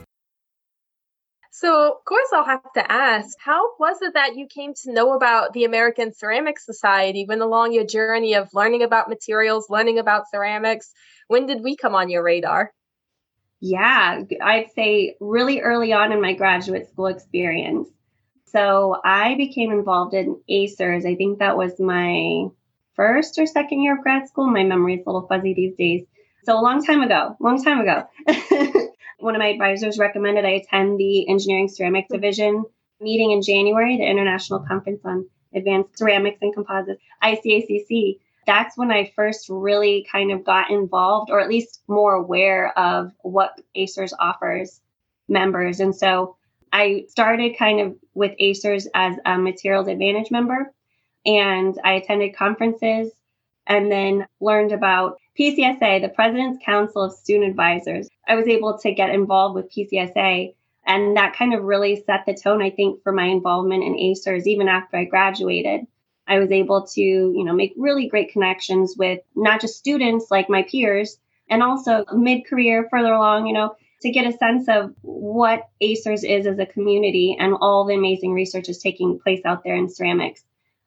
So, 1.58 1.94
of 1.94 2.04
course, 2.04 2.28
I'll 2.34 2.44
have 2.44 2.74
to 2.74 2.92
ask 2.92 3.38
how 3.40 3.78
was 3.80 4.02
it 4.02 4.14
that 4.16 4.36
you 4.36 4.46
came 4.46 4.74
to 4.84 4.92
know 4.92 5.14
about 5.14 5.54
the 5.54 5.64
American 5.64 6.14
Ceramic 6.14 6.60
Society 6.60 7.24
when 7.26 7.40
along 7.40 7.72
your 7.72 7.86
journey 7.86 8.34
of 8.34 8.54
learning 8.54 8.84
about 8.84 9.08
materials, 9.08 9.70
learning 9.70 9.98
about 9.98 10.30
ceramics? 10.30 10.92
When 11.30 11.46
did 11.46 11.64
we 11.64 11.78
come 11.78 11.96
on 11.96 12.10
your 12.10 12.24
radar? 12.24 12.74
Yeah, 13.62 14.24
I'd 14.42 14.72
say 14.76 15.16
really 15.22 15.62
early 15.62 15.94
on 15.94 16.12
in 16.12 16.20
my 16.20 16.34
graduate 16.34 16.90
school 16.90 17.06
experience. 17.06 17.88
So, 18.48 19.00
I 19.06 19.36
became 19.36 19.72
involved 19.72 20.14
in 20.14 20.42
ACERS. 20.50 21.06
I 21.06 21.16
think 21.16 21.40
that 21.40 21.56
was 21.56 21.80
my 21.80 22.50
first 22.98 23.40
or 23.40 23.46
second 23.46 23.80
year 23.82 23.96
of 23.96 24.04
grad 24.04 24.28
school. 24.28 24.48
My 24.48 24.64
memory 24.64 24.96
is 24.96 25.04
a 25.08 25.10
little 25.10 25.26
fuzzy 25.26 25.54
these 25.54 25.78
days. 25.78 26.06
So, 26.44 26.60
a 26.60 26.62
long 26.62 26.84
time 26.86 27.02
ago, 27.02 27.38
long 27.40 27.64
time 27.64 27.80
ago. 27.80 28.04
one 29.20 29.36
of 29.36 29.40
my 29.40 29.48
advisors 29.48 29.98
recommended 29.98 30.46
I 30.46 30.52
attend 30.52 31.00
the 31.00 31.28
Engineering 31.30 31.68
Ceramic 31.68 32.08
Division 32.10 32.66
meeting 33.00 33.32
in 33.32 33.42
January, 33.42 33.98
the 33.98 34.10
International 34.10 34.60
Conference 34.60 35.02
on 35.06 35.28
Advanced 35.54 35.98
Ceramics 35.98 36.40
and 36.42 36.54
Composites, 36.54 37.02
ICACC. 37.24 38.20
That's 38.46 38.78
when 38.78 38.92
I 38.92 39.12
first 39.16 39.48
really 39.50 40.06
kind 40.12 40.32
of 40.32 40.44
got 40.44 40.70
involved, 40.70 41.32
or 41.32 41.40
at 41.40 41.50
least 41.50 41.82
more 41.88 42.14
aware 42.14 42.78
of 42.78 43.12
what 43.22 43.60
ACERS 43.76 44.14
offers 44.20 44.82
members. 45.28 45.80
And 45.80 45.96
so 45.96 46.36
I 46.72 47.06
started 47.10 47.58
kind 47.58 47.80
of 47.80 47.96
with 48.14 48.34
ACERS 48.40 48.88
as 48.94 49.16
a 49.26 49.38
materials 49.38 49.88
advantage 49.88 50.30
member, 50.30 50.72
and 51.26 51.80
I 51.84 51.94
attended 51.94 52.36
conferences 52.36 53.12
and 53.66 53.92
then 53.92 54.28
learned 54.40 54.72
about 54.72 55.18
PCSA, 55.38 56.02
the 56.02 56.14
President's 56.16 56.64
Council 56.64 57.04
of 57.04 57.12
Student 57.12 57.50
Advisors. 57.50 58.08
I 58.28 58.36
was 58.36 58.48
able 58.48 58.78
to 58.80 58.94
get 58.94 59.10
involved 59.10 59.56
with 59.56 59.72
PCSA, 59.72 60.56
and 60.88 61.18
that 61.18 61.36
kind 61.36 61.54
of 61.54 61.64
really 61.64 62.02
set 62.06 62.26
the 62.26 62.34
tone, 62.34 62.62
I 62.62 62.70
think, 62.70 63.04
for 63.04 63.12
my 63.12 63.26
involvement 63.26 63.84
in 63.84 63.96
ACERS 63.96 64.48
even 64.48 64.70
after 64.70 64.98
I 64.98 65.06
graduated. 65.06 65.88
I 66.28 66.40
was 66.40 66.52
able 66.52 66.88
to, 66.88 67.02
you 67.02 67.44
know, 67.44 67.54
make 67.54 67.74
really 67.78 68.08
great 68.08 68.32
connections 68.32 68.96
with 68.98 69.20
not 69.36 69.60
just 69.60 69.78
students 69.78 70.32
like 70.32 70.50
my 70.50 70.64
peers, 70.64 71.18
and 71.50 71.62
also 71.62 72.06
mid-career, 72.14 72.88
further 72.90 73.14
along, 73.14 73.48
you 73.48 73.54
know, 73.54 73.76
to 74.02 74.12
get 74.12 74.28
a 74.28 74.38
sense 74.38 74.68
of 74.70 74.94
what 75.02 75.68
ACERS 75.82 76.24
is 76.24 76.48
as 76.48 76.60
a 76.60 76.66
community 76.66 77.36
and 77.40 77.56
all 77.60 77.86
the 77.86 77.96
amazing 77.96 78.32
research 78.32 78.70
is 78.70 78.80
taking 78.80 79.20
place 79.20 79.42
out 79.46 79.64
there 79.64 79.76
in 79.76 79.90
ceramics. 79.90 80.44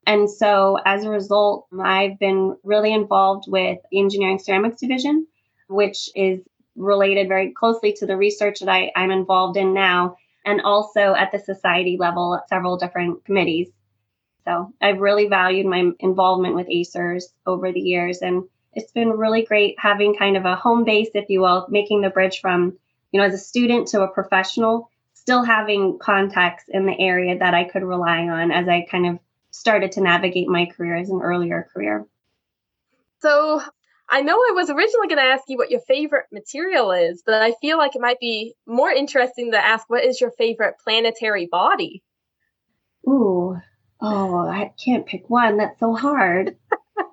And 0.08 0.30
so 0.30 0.78
as 0.86 1.04
a 1.04 1.10
result, 1.10 1.66
I've 1.78 2.18
been 2.18 2.56
really 2.64 2.94
involved 2.94 3.44
with 3.46 3.78
the 3.90 4.00
Engineering 4.00 4.38
Ceramics 4.38 4.80
Division, 4.80 5.26
which 5.68 6.08
is 6.16 6.40
related 6.76 7.28
very 7.28 7.52
closely 7.52 7.92
to 7.92 8.06
the 8.06 8.16
research 8.16 8.60
that 8.60 8.70
I, 8.70 8.90
I'm 8.96 9.10
involved 9.10 9.58
in 9.58 9.74
now, 9.74 10.16
and 10.46 10.62
also 10.62 11.14
at 11.14 11.30
the 11.30 11.38
society 11.38 11.98
level, 12.00 12.36
at 12.36 12.48
several 12.48 12.78
different 12.78 13.26
committees. 13.26 13.68
So 14.46 14.72
I've 14.80 15.00
really 15.00 15.28
valued 15.28 15.66
my 15.66 15.90
involvement 16.00 16.54
with 16.54 16.70
ACERS 16.70 17.24
over 17.44 17.70
the 17.70 17.80
years. 17.80 18.22
And 18.22 18.44
it's 18.72 18.92
been 18.92 19.10
really 19.10 19.44
great 19.44 19.74
having 19.78 20.16
kind 20.16 20.38
of 20.38 20.46
a 20.46 20.56
home 20.56 20.84
base, 20.84 21.10
if 21.12 21.28
you 21.28 21.42
will, 21.42 21.66
making 21.68 22.00
the 22.00 22.08
bridge 22.08 22.40
from, 22.40 22.78
you 23.12 23.20
know, 23.20 23.26
as 23.26 23.34
a 23.34 23.38
student 23.38 23.88
to 23.88 24.00
a 24.00 24.08
professional, 24.08 24.88
still 25.12 25.44
having 25.44 25.98
contacts 25.98 26.64
in 26.66 26.86
the 26.86 26.98
area 26.98 27.38
that 27.40 27.52
I 27.52 27.64
could 27.64 27.82
rely 27.82 28.20
on 28.20 28.50
as 28.50 28.66
I 28.68 28.86
kind 28.90 29.06
of 29.06 29.18
started 29.50 29.92
to 29.92 30.00
navigate 30.00 30.48
my 30.48 30.66
career 30.66 30.96
as 30.96 31.10
an 31.10 31.20
earlier 31.22 31.68
career. 31.72 32.06
So 33.20 33.62
I 34.08 34.22
know 34.22 34.34
I 34.34 34.52
was 34.54 34.70
originally 34.70 35.08
going 35.08 35.18
to 35.18 35.32
ask 35.32 35.44
you 35.48 35.58
what 35.58 35.70
your 35.70 35.80
favorite 35.80 36.26
material 36.32 36.92
is, 36.92 37.22
but 37.24 37.42
I 37.42 37.52
feel 37.60 37.76
like 37.76 37.94
it 37.94 38.00
might 38.00 38.20
be 38.20 38.54
more 38.66 38.90
interesting 38.90 39.52
to 39.52 39.64
ask 39.64 39.88
what 39.90 40.04
is 40.04 40.20
your 40.20 40.30
favorite 40.30 40.76
planetary 40.82 41.46
body? 41.46 42.02
Ooh, 43.06 43.58
oh, 44.00 44.48
I 44.48 44.72
can't 44.82 45.06
pick 45.06 45.28
one. 45.28 45.58
That's 45.58 45.78
so 45.78 45.94
hard. 45.94 46.56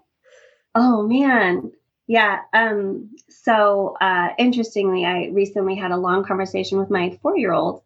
oh 0.75 1.07
man. 1.07 1.71
Yeah. 2.07 2.41
Um, 2.53 3.15
so 3.29 3.97
uh, 3.99 4.29
interestingly, 4.37 5.05
I 5.05 5.29
recently 5.33 5.75
had 5.75 5.91
a 5.91 5.97
long 5.97 6.23
conversation 6.23 6.77
with 6.77 6.89
my 6.89 7.17
four 7.21 7.37
year 7.37 7.51
old 7.51 7.81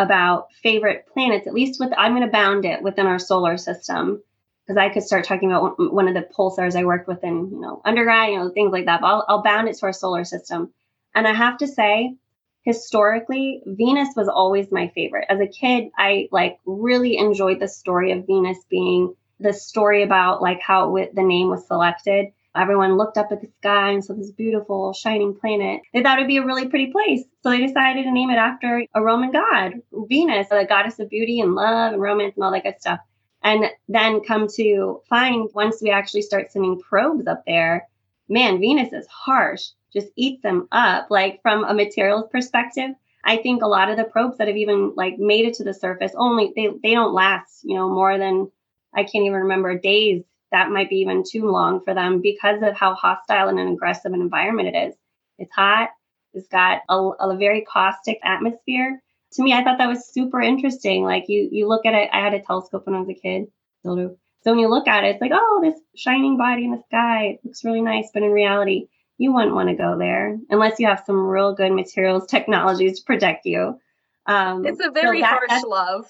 about 0.00 0.52
favorite 0.62 1.06
planets, 1.12 1.46
at 1.46 1.54
least 1.54 1.78
with, 1.78 1.92
I'm 1.96 2.12
going 2.12 2.26
to 2.26 2.32
bound 2.32 2.64
it 2.64 2.82
within 2.82 3.06
our 3.06 3.18
solar 3.18 3.56
system 3.56 4.22
because 4.66 4.78
I 4.78 4.88
could 4.88 5.02
start 5.02 5.24
talking 5.24 5.50
about 5.52 5.74
one 5.78 6.08
of 6.08 6.14
the 6.14 6.28
pulsars 6.36 6.74
I 6.74 6.84
worked 6.84 7.08
with 7.08 7.22
in, 7.22 7.50
you 7.50 7.60
know, 7.60 7.82
undergrad, 7.84 8.30
you 8.30 8.38
know, 8.38 8.50
things 8.50 8.72
like 8.72 8.86
that. 8.86 9.00
But 9.00 9.08
I'll, 9.08 9.24
I'll 9.28 9.42
bound 9.42 9.68
it 9.68 9.76
to 9.78 9.86
our 9.86 9.92
solar 9.92 10.24
system. 10.24 10.72
And 11.14 11.26
I 11.26 11.34
have 11.34 11.58
to 11.58 11.66
say, 11.66 12.14
historically, 12.62 13.62
Venus 13.66 14.14
was 14.16 14.28
always 14.28 14.70
my 14.70 14.88
favorite. 14.88 15.26
As 15.28 15.40
a 15.40 15.46
kid, 15.46 15.90
I 15.96 16.28
like 16.30 16.58
really 16.64 17.18
enjoyed 17.18 17.60
the 17.60 17.68
story 17.68 18.12
of 18.12 18.26
Venus 18.26 18.58
being 18.70 19.14
the 19.38 19.52
story 19.52 20.02
about 20.02 20.40
like 20.40 20.60
how 20.60 20.96
it, 20.96 21.14
the 21.14 21.22
name 21.22 21.48
was 21.48 21.66
selected. 21.66 22.26
Everyone 22.56 22.96
looked 22.96 23.16
up 23.16 23.30
at 23.30 23.40
the 23.40 23.48
sky 23.58 23.90
and 23.92 24.04
saw 24.04 24.14
this 24.14 24.32
beautiful 24.32 24.92
shining 24.92 25.34
planet. 25.34 25.82
They 25.94 26.02
thought 26.02 26.18
it'd 26.18 26.28
be 26.28 26.38
a 26.38 26.44
really 26.44 26.68
pretty 26.68 26.90
place. 26.90 27.22
So 27.42 27.50
they 27.50 27.64
decided 27.64 28.04
to 28.04 28.12
name 28.12 28.30
it 28.30 28.36
after 28.36 28.84
a 28.92 29.02
Roman 29.02 29.30
god, 29.30 29.74
Venus, 29.92 30.48
the 30.48 30.66
goddess 30.68 30.98
of 30.98 31.10
beauty 31.10 31.40
and 31.40 31.54
love 31.54 31.92
and 31.92 32.02
romance 32.02 32.34
and 32.34 32.44
all 32.44 32.50
that 32.50 32.64
good 32.64 32.80
stuff. 32.80 32.98
And 33.42 33.66
then 33.88 34.20
come 34.20 34.48
to 34.56 35.00
find 35.08 35.48
once 35.54 35.80
we 35.80 35.90
actually 35.90 36.22
start 36.22 36.50
sending 36.50 36.80
probes 36.80 37.26
up 37.26 37.44
there, 37.46 37.88
man, 38.28 38.60
Venus 38.60 38.92
is 38.92 39.06
harsh, 39.06 39.68
just 39.92 40.08
eats 40.16 40.42
them 40.42 40.68
up. 40.72 41.06
Like 41.08 41.40
from 41.42 41.64
a 41.64 41.72
materials 41.72 42.28
perspective, 42.30 42.90
I 43.24 43.36
think 43.36 43.62
a 43.62 43.68
lot 43.68 43.90
of 43.90 43.96
the 43.96 44.04
probes 44.04 44.38
that 44.38 44.48
have 44.48 44.56
even 44.56 44.94
like 44.96 45.18
made 45.18 45.46
it 45.46 45.54
to 45.54 45.64
the 45.64 45.74
surface 45.74 46.12
only 46.16 46.52
they 46.56 46.68
they 46.82 46.94
don't 46.94 47.14
last, 47.14 47.60
you 47.62 47.76
know, 47.76 47.88
more 47.88 48.18
than 48.18 48.50
I 48.94 49.04
can't 49.04 49.24
even 49.24 49.42
remember 49.42 49.78
days 49.78 50.24
that 50.52 50.70
might 50.70 50.90
be 50.90 50.96
even 50.96 51.22
too 51.28 51.50
long 51.50 51.80
for 51.82 51.94
them 51.94 52.20
because 52.20 52.62
of 52.62 52.76
how 52.76 52.94
hostile 52.94 53.48
and 53.48 53.58
an 53.58 53.68
aggressive 53.68 54.12
an 54.12 54.20
environment 54.20 54.74
it 54.74 54.88
is. 54.88 54.94
It's 55.38 55.54
hot. 55.54 55.90
It's 56.32 56.48
got 56.48 56.82
a, 56.88 56.96
a 56.96 57.36
very 57.36 57.62
caustic 57.62 58.18
atmosphere. 58.24 59.00
To 59.34 59.42
me, 59.42 59.52
I 59.52 59.62
thought 59.62 59.78
that 59.78 59.88
was 59.88 60.12
super 60.12 60.40
interesting. 60.40 61.04
Like 61.04 61.24
you, 61.28 61.48
you 61.50 61.68
look 61.68 61.86
at 61.86 61.94
it. 61.94 62.10
I 62.12 62.20
had 62.20 62.34
a 62.34 62.40
telescope 62.40 62.86
when 62.86 62.94
I 62.94 63.00
was 63.00 63.08
a 63.08 63.14
kid. 63.14 63.46
Still 63.80 63.96
do. 63.96 64.16
So 64.42 64.52
when 64.52 64.60
you 64.60 64.68
look 64.68 64.88
at 64.88 65.04
it, 65.04 65.08
it's 65.08 65.20
like, 65.20 65.32
oh, 65.34 65.60
this 65.62 65.78
shining 65.94 66.36
body 66.36 66.64
in 66.64 66.72
the 66.72 66.82
sky. 66.88 67.34
It 67.34 67.40
looks 67.44 67.64
really 67.64 67.82
nice. 67.82 68.10
But 68.12 68.22
in 68.22 68.30
reality, 68.30 68.88
you 69.18 69.32
wouldn't 69.32 69.54
want 69.54 69.68
to 69.68 69.74
go 69.74 69.98
there 69.98 70.38
unless 70.48 70.80
you 70.80 70.86
have 70.86 71.02
some 71.04 71.26
real 71.26 71.54
good 71.54 71.72
materials 71.72 72.26
technologies 72.26 73.00
to 73.00 73.04
protect 73.04 73.44
you. 73.44 73.78
Um, 74.26 74.64
it's 74.64 74.80
a 74.80 74.90
very 74.90 75.18
so 75.18 75.26
that, 75.26 75.40
harsh 75.48 75.62
love. 75.64 76.06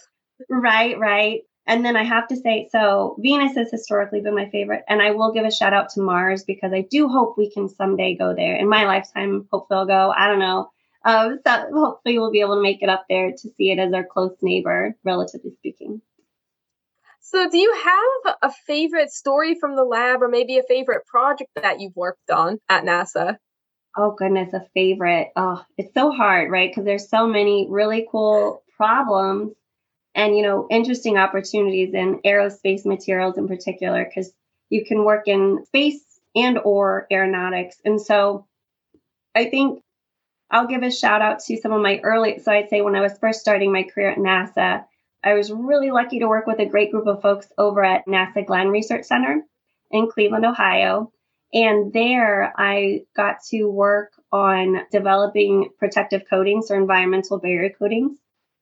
Right, 0.49 0.99
right. 0.99 1.41
And 1.71 1.85
then 1.85 1.97
I 1.97 2.03
have 2.03 2.27
to 2.27 2.37
say, 2.37 2.69
so 2.73 3.15
Venus 3.21 3.57
has 3.57 3.71
historically 3.71 4.21
been 4.21 4.35
my 4.35 4.51
favorite, 4.51 4.83
and 4.89 5.01
I 5.01 5.13
will 5.13 5.33
give 5.33 5.45
a 5.45 5.53
shout 5.53 5.73
out 5.73 5.89
to 5.91 6.01
Mars 6.01 6.43
because 6.43 6.73
I 6.73 6.81
do 6.81 7.07
hope 7.07 7.39
we 7.39 7.49
can 7.49 7.69
someday 7.69 8.17
go 8.17 8.35
there 8.35 8.57
in 8.57 8.69
my 8.69 8.87
lifetime. 8.87 9.47
Hopefully, 9.53 9.79
I'll 9.79 9.87
go. 9.87 10.11
I 10.11 10.27
don't 10.27 10.41
know. 10.41 10.69
Um, 11.05 11.39
so 11.47 11.67
hopefully, 11.73 12.19
we'll 12.19 12.33
be 12.33 12.41
able 12.41 12.57
to 12.57 12.61
make 12.63 12.83
it 12.83 12.89
up 12.89 13.05
there 13.09 13.31
to 13.31 13.49
see 13.57 13.71
it 13.71 13.79
as 13.79 13.93
our 13.93 14.03
close 14.03 14.37
neighbor, 14.43 14.97
relatively 15.05 15.53
speaking. 15.59 16.03
So, 17.21 17.49
do 17.49 17.57
you 17.57 17.73
have 17.85 18.37
a 18.43 18.51
favorite 18.67 19.13
story 19.13 19.55
from 19.55 19.77
the 19.77 19.85
lab, 19.85 20.23
or 20.23 20.29
maybe 20.29 20.59
a 20.59 20.65
favorite 20.65 21.07
project 21.07 21.53
that 21.55 21.79
you've 21.79 21.95
worked 21.95 22.33
on 22.33 22.59
at 22.69 22.83
NASA? 22.83 23.37
Oh 23.97 24.17
goodness, 24.19 24.53
a 24.55 24.67
favorite. 24.75 25.29
Oh, 25.37 25.65
it's 25.79 25.95
so 25.95 26.11
hard, 26.11 26.51
right? 26.51 26.69
Because 26.69 26.85
there's 26.85 27.09
so 27.09 27.29
many 27.29 27.69
really 27.71 28.09
cool 28.11 28.65
problems 28.77 29.53
and 30.15 30.37
you 30.37 30.43
know 30.43 30.67
interesting 30.71 31.17
opportunities 31.17 31.95
in 31.95 32.21
aerospace 32.25 32.85
materials 32.85 33.39
in 33.39 33.49
particular 33.49 34.05
because 34.05 34.33
you 34.69 34.85
can 34.85 35.05
work 35.05 35.29
in 35.29 35.65
space 35.67 36.03
and 36.35 36.59
or 36.59 37.07
aeronautics. 37.11 37.77
And 37.85 38.01
so 38.01 38.47
i 39.35 39.45
think 39.45 39.81
i'll 40.51 40.67
give 40.67 40.83
a 40.83 40.91
shout 40.91 41.23
out 41.23 41.39
to 41.39 41.57
some 41.57 41.73
of 41.73 41.81
my 41.81 42.01
early 42.03 42.41
so 42.41 42.51
i'd 42.53 42.69
say 42.69 42.81
when 42.81 42.97
i 42.97 43.01
was 43.01 43.17
first 43.19 43.41
starting 43.41 43.73
my 43.73 43.85
career 43.85 44.11
at 44.11 44.19
nasa 44.19 44.85
i 45.23 45.35
was 45.35 45.53
really 45.53 45.93
lucky 45.93 46.19
to 46.19 46.29
work 46.29 46.47
with 46.47 46.59
a 46.59 46.67
great 46.67 46.91
group 46.91 47.07
of 47.07 47.23
folks 47.23 47.47
over 47.57 47.85
at 47.85 48.07
nasa 48.07 48.45
glenn 48.45 48.69
research 48.69 49.05
center 49.05 49.43
in 49.93 50.09
cleveland 50.09 50.45
ohio. 50.45 51.13
And 51.53 51.93
there 51.93 52.53
i 52.57 53.03
got 53.15 53.37
to 53.51 53.65
work 53.65 54.13
on 54.33 54.81
developing 54.91 55.71
protective 55.79 56.23
coatings 56.29 56.71
or 56.71 56.77
environmental 56.77 57.39
barrier 57.39 57.73
coatings 57.79 58.17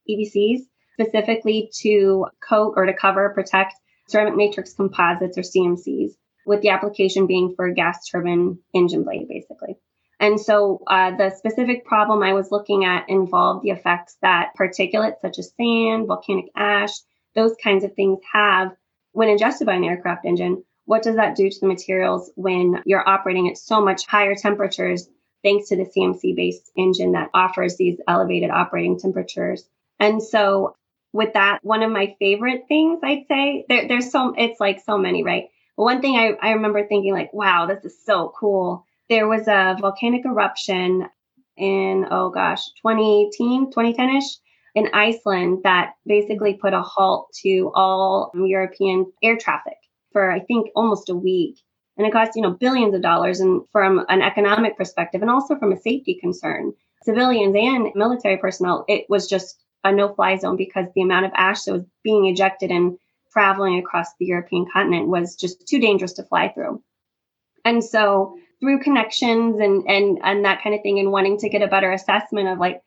ebcs 0.09 0.68
specifically 1.01 1.71
to 1.81 2.27
coat 2.47 2.75
or 2.77 2.87
to 2.87 2.93
cover, 2.93 3.31
protect 3.31 3.75
ceramic 4.09 4.35
matrix 4.35 4.73
composites 4.73 5.39
or 5.39 5.43
CMCs, 5.43 6.13
with 6.45 6.61
the 6.63 6.71
application 6.71 7.27
being 7.27 7.55
for 7.55 7.67
a 7.67 7.75
gas 7.75 8.09
turbine 8.09 8.59
engine 8.75 9.05
blade, 9.05 9.29
basically. 9.29 9.77
And 10.19 10.41
so 10.41 10.83
uh, 10.89 11.17
the 11.17 11.31
specific 11.31 11.85
problem 11.85 12.23
I 12.23 12.33
was 12.33 12.51
looking 12.51 12.85
at 12.85 13.09
involved 13.09 13.65
the 13.65 13.71
effects 13.71 14.17
that 14.23 14.53
particulates 14.59 15.21
such 15.21 15.39
as 15.39 15.53
sand, 15.57 16.09
volcanic 16.09 16.47
ash, 16.57 16.93
those 17.37 17.55
kinds 17.63 17.85
of 17.85 17.95
things 17.95 18.19
have 18.33 18.73
when 19.13 19.29
ingested 19.29 19.67
by 19.67 19.75
an 19.75 19.85
aircraft 19.85 20.25
engine. 20.25 20.65
What 20.87 21.03
does 21.03 21.17
that 21.17 21.37
do 21.37 21.49
to 21.49 21.61
the 21.61 21.69
materials 21.69 22.33
when 22.35 22.83
you're 22.87 23.09
operating 23.09 23.49
at 23.49 23.59
so 23.59 23.85
much 23.85 24.07
higher 24.07 24.35
temperatures 24.35 25.09
thanks 25.45 25.69
to 25.69 25.77
the 25.77 25.85
CMC 25.85 26.35
based 26.35 26.73
engine 26.77 27.13
that 27.13 27.31
offers 27.35 27.77
these 27.77 28.01
elevated 28.09 28.51
operating 28.51 28.99
temperatures? 28.99 29.69
And 30.01 30.23
so 30.23 30.75
with 31.19 31.33
that, 31.33 31.59
one 31.65 31.83
of 31.83 31.91
my 31.91 32.15
favorite 32.21 32.67
things 32.69 33.01
I'd 33.03 33.27
say 33.27 33.65
there, 33.69 33.89
there's 33.89 34.13
so 34.13 34.35
it's 34.39 34.61
like 34.61 34.81
so 34.81 34.97
many, 34.97 35.25
right? 35.25 35.47
But 35.77 35.83
one 35.83 36.01
thing 36.01 36.17
I, 36.17 36.35
I 36.41 36.53
remember 36.53 36.87
thinking 36.87 37.13
like, 37.13 37.35
wow, 37.35 37.67
this 37.67 37.85
is 37.85 37.99
so 38.05 38.33
cool. 38.39 38.87
There 39.09 39.27
was 39.27 39.49
a 39.49 39.77
volcanic 39.81 40.25
eruption 40.25 41.09
in 41.57 42.07
oh 42.09 42.31
gosh, 42.31 42.65
2018, 42.83 43.73
2010ish 43.73 44.37
in 44.77 44.91
Iceland 44.95 45.65
that 45.65 45.95
basically 46.07 46.55
put 46.55 46.73
a 46.73 46.83
halt 46.83 47.31
to 47.43 47.73
all 47.75 48.31
European 48.37 49.13
air 49.21 49.37
traffic 49.37 49.79
for 50.13 50.31
I 50.31 50.39
think 50.39 50.69
almost 50.77 51.11
a 51.11 51.17
week. 51.17 51.59
And 51.97 52.07
it 52.07 52.13
cost, 52.13 52.37
you 52.37 52.43
know, 52.43 52.53
billions 52.53 52.95
of 52.95 53.03
dollars 53.03 53.41
and 53.41 53.63
from 53.73 54.05
an 54.09 54.23
economic 54.23 54.77
perspective 54.77 55.23
and 55.23 55.33
also 55.33 55.57
from 55.59 55.73
a 55.73 55.81
safety 55.81 56.17
concern. 56.21 56.75
Civilians 57.03 57.57
and 57.57 57.89
military 57.97 58.37
personnel, 58.37 58.85
it 58.87 59.07
was 59.09 59.27
just 59.27 59.57
a 59.85 59.93
no-fly 59.93 60.37
zone 60.37 60.57
because 60.57 60.87
the 60.95 61.03
amount 61.03 61.27
of 61.27 61.33
ash 61.35 61.63
that 61.63 61.73
was 61.73 61.85
being 62.03 62.27
ejected 62.27 62.71
and 62.71 62.99
traveling 63.33 63.79
across 63.79 64.09
the 64.19 64.27
European 64.27 64.67
continent 64.73 65.09
was 65.09 65.37
just 65.37 65.67
too 65.67 65.79
dangerous 65.79 66.15
to 66.15 66.25
fly 66.25 66.49
through. 66.49 66.83
And 67.65 67.85
so 67.85 68.39
through 68.61 68.81
connections 68.81 69.61
and 69.61 69.89
and 69.89 70.19
and 70.23 70.45
that 70.45 70.63
kind 70.63 70.75
of 70.75 70.83
thing 70.83 70.99
and 70.99 71.13
wanting 71.13 71.39
to 71.39 71.49
get 71.49 71.63
a 71.63 71.69
better 71.69 71.93
assessment 71.93 72.49
of 72.49 72.59
like 72.59 72.83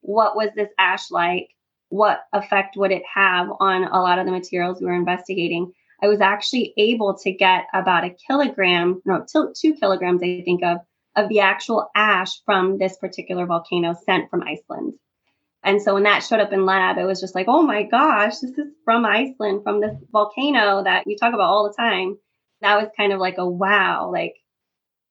what 0.00 0.36
was 0.36 0.50
this 0.54 0.70
ash 0.78 1.10
like? 1.10 1.48
What 1.88 2.22
effect 2.32 2.76
would 2.76 2.90
it 2.90 3.02
have 3.14 3.48
on 3.60 3.84
a 3.84 4.00
lot 4.00 4.18
of 4.18 4.26
the 4.26 4.32
materials 4.32 4.80
we 4.80 4.86
were 4.86 4.94
investigating? 4.94 5.72
I 6.02 6.08
was 6.08 6.20
actually 6.20 6.74
able 6.76 7.16
to 7.18 7.30
get 7.30 7.66
about 7.72 8.04
a 8.04 8.10
kilogram, 8.10 9.00
no, 9.04 9.24
two 9.32 9.74
kilograms, 9.74 10.22
I 10.22 10.42
think, 10.44 10.64
of, 10.64 10.78
of 11.14 11.28
the 11.28 11.40
actual 11.40 11.88
ash 11.94 12.42
from 12.44 12.78
this 12.78 12.96
particular 12.96 13.46
volcano 13.46 13.94
sent 13.94 14.28
from 14.28 14.42
Iceland. 14.42 14.94
And 15.64 15.80
so 15.80 15.94
when 15.94 16.02
that 16.04 16.24
showed 16.24 16.40
up 16.40 16.52
in 16.52 16.66
lab, 16.66 16.98
it 16.98 17.04
was 17.04 17.20
just 17.20 17.34
like, 17.34 17.46
oh 17.48 17.62
my 17.62 17.84
gosh, 17.84 18.38
this 18.38 18.50
is 18.58 18.72
from 18.84 19.04
Iceland, 19.04 19.62
from 19.62 19.80
this 19.80 19.94
volcano 20.10 20.82
that 20.82 21.04
we 21.06 21.16
talk 21.16 21.34
about 21.34 21.48
all 21.48 21.68
the 21.68 21.82
time. 21.82 22.18
That 22.60 22.76
was 22.76 22.90
kind 22.96 23.12
of 23.12 23.20
like 23.20 23.38
a 23.38 23.48
wow, 23.48 24.10
like 24.12 24.34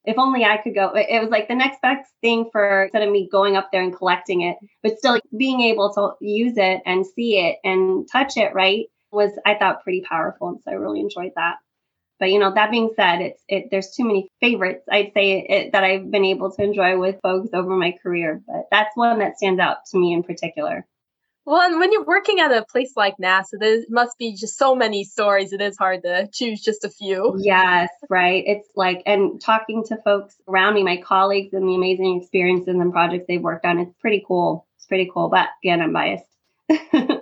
if 0.03 0.17
only 0.17 0.43
I 0.43 0.57
could 0.57 0.73
go. 0.73 0.93
It 0.95 1.21
was 1.21 1.29
like 1.29 1.47
the 1.47 1.55
next 1.55 1.81
best 1.81 2.11
thing 2.21 2.49
for 2.51 2.83
instead 2.83 3.03
of 3.03 3.11
me 3.11 3.29
going 3.31 3.55
up 3.55 3.69
there 3.71 3.83
and 3.83 3.95
collecting 3.95 4.41
it, 4.41 4.57
but 4.81 4.97
still 4.97 5.19
being 5.37 5.61
able 5.61 5.93
to 5.93 6.25
use 6.25 6.53
it 6.57 6.81
and 6.85 7.05
see 7.05 7.39
it 7.39 7.57
and 7.63 8.07
touch 8.11 8.37
it, 8.37 8.53
right, 8.53 8.85
was 9.11 9.31
I 9.45 9.55
thought 9.55 9.83
pretty 9.83 10.01
powerful. 10.01 10.49
And 10.49 10.59
so 10.63 10.71
I 10.71 10.75
really 10.75 10.99
enjoyed 10.99 11.31
that. 11.35 11.57
But 12.21 12.29
you 12.29 12.37
know, 12.37 12.53
that 12.53 12.69
being 12.69 12.91
said, 12.95 13.19
it's 13.19 13.43
it 13.47 13.69
there's 13.71 13.89
too 13.89 14.05
many 14.05 14.29
favorites 14.39 14.85
I'd 14.89 15.11
say 15.15 15.39
it, 15.39 15.71
that 15.71 15.83
I've 15.83 16.11
been 16.11 16.23
able 16.23 16.51
to 16.51 16.63
enjoy 16.63 16.95
with 16.99 17.19
folks 17.23 17.49
over 17.51 17.75
my 17.75 17.95
career, 18.03 18.43
but 18.45 18.67
that's 18.69 18.95
one 18.95 19.17
that 19.19 19.37
stands 19.37 19.59
out 19.59 19.77
to 19.89 19.97
me 19.97 20.13
in 20.13 20.21
particular. 20.21 20.85
Well, 21.45 21.61
and 21.61 21.79
when 21.79 21.91
you're 21.91 22.05
working 22.05 22.39
at 22.39 22.51
a 22.51 22.63
place 22.63 22.93
like 22.95 23.15
NASA, 23.17 23.57
there 23.59 23.79
must 23.89 24.19
be 24.19 24.35
just 24.35 24.55
so 24.55 24.75
many 24.75 25.03
stories. 25.03 25.51
It 25.51 25.61
is 25.61 25.75
hard 25.79 26.03
to 26.03 26.29
choose 26.31 26.61
just 26.61 26.85
a 26.85 26.89
few. 26.89 27.35
Yes, 27.39 27.89
right. 28.07 28.43
It's 28.45 28.69
like, 28.75 29.01
and 29.07 29.41
talking 29.41 29.83
to 29.87 29.97
folks 30.03 30.35
around 30.47 30.75
me, 30.75 30.83
my 30.83 30.97
colleagues, 30.97 31.53
and 31.53 31.67
the 31.67 31.73
amazing 31.73 32.21
experiences 32.21 32.75
and 32.75 32.91
projects 32.91 33.25
they've 33.27 33.41
worked 33.41 33.65
on, 33.65 33.79
it's 33.79 33.95
pretty 33.99 34.23
cool. 34.27 34.67
It's 34.77 34.85
pretty 34.85 35.09
cool. 35.11 35.29
But 35.29 35.49
again, 35.63 35.81
I'm 35.81 35.93
biased. 35.93 36.25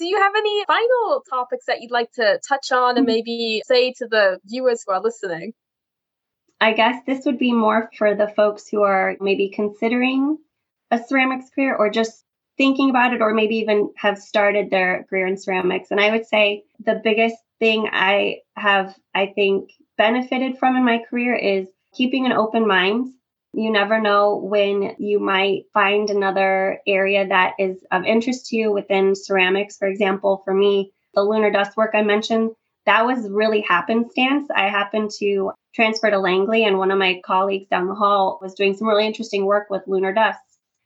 Do 0.00 0.06
you 0.06 0.16
have 0.16 0.32
any 0.34 0.64
final 0.64 1.22
topics 1.28 1.66
that 1.66 1.82
you'd 1.82 1.90
like 1.90 2.10
to 2.12 2.40
touch 2.48 2.72
on 2.72 2.96
and 2.96 3.06
mm-hmm. 3.06 3.14
maybe 3.14 3.62
say 3.66 3.92
to 3.98 4.06
the 4.06 4.40
viewers 4.46 4.82
who 4.84 4.94
are 4.94 5.02
listening? 5.02 5.52
I 6.58 6.72
guess 6.72 7.02
this 7.06 7.26
would 7.26 7.38
be 7.38 7.52
more 7.52 7.90
for 7.98 8.14
the 8.14 8.28
folks 8.28 8.66
who 8.66 8.82
are 8.82 9.16
maybe 9.20 9.50
considering 9.50 10.38
a 10.90 10.98
ceramics 10.98 11.50
career 11.54 11.76
or 11.76 11.90
just 11.90 12.24
thinking 12.56 12.88
about 12.88 13.12
it 13.12 13.20
or 13.20 13.34
maybe 13.34 13.56
even 13.56 13.90
have 13.96 14.18
started 14.18 14.70
their 14.70 15.04
career 15.04 15.26
in 15.26 15.36
ceramics. 15.36 15.90
And 15.90 16.00
I 16.00 16.10
would 16.10 16.26
say 16.26 16.64
the 16.82 17.00
biggest 17.02 17.36
thing 17.58 17.86
I 17.92 18.38
have, 18.56 18.96
I 19.14 19.26
think, 19.26 19.70
benefited 19.98 20.58
from 20.58 20.76
in 20.76 20.84
my 20.84 21.02
career 21.10 21.34
is 21.34 21.68
keeping 21.94 22.24
an 22.24 22.32
open 22.32 22.66
mind. 22.66 23.12
You 23.52 23.70
never 23.70 24.00
know 24.00 24.36
when 24.36 24.94
you 24.98 25.18
might 25.18 25.64
find 25.74 26.08
another 26.08 26.80
area 26.86 27.26
that 27.26 27.54
is 27.58 27.84
of 27.90 28.04
interest 28.04 28.46
to 28.46 28.56
you 28.56 28.72
within 28.72 29.14
ceramics. 29.14 29.76
For 29.76 29.88
example, 29.88 30.42
for 30.44 30.54
me, 30.54 30.92
the 31.14 31.22
lunar 31.22 31.50
dust 31.50 31.76
work 31.76 31.90
I 31.94 32.02
mentioned, 32.02 32.52
that 32.86 33.04
was 33.04 33.28
really 33.28 33.60
happenstance. 33.60 34.48
I 34.54 34.68
happened 34.68 35.10
to 35.18 35.52
transfer 35.74 36.10
to 36.10 36.18
Langley, 36.18 36.64
and 36.64 36.78
one 36.78 36.90
of 36.90 36.98
my 36.98 37.20
colleagues 37.24 37.68
down 37.68 37.86
the 37.86 37.94
hall 37.94 38.38
was 38.40 38.54
doing 38.54 38.74
some 38.74 38.88
really 38.88 39.06
interesting 39.06 39.44
work 39.44 39.68
with 39.70 39.82
lunar 39.86 40.12
dust 40.12 40.40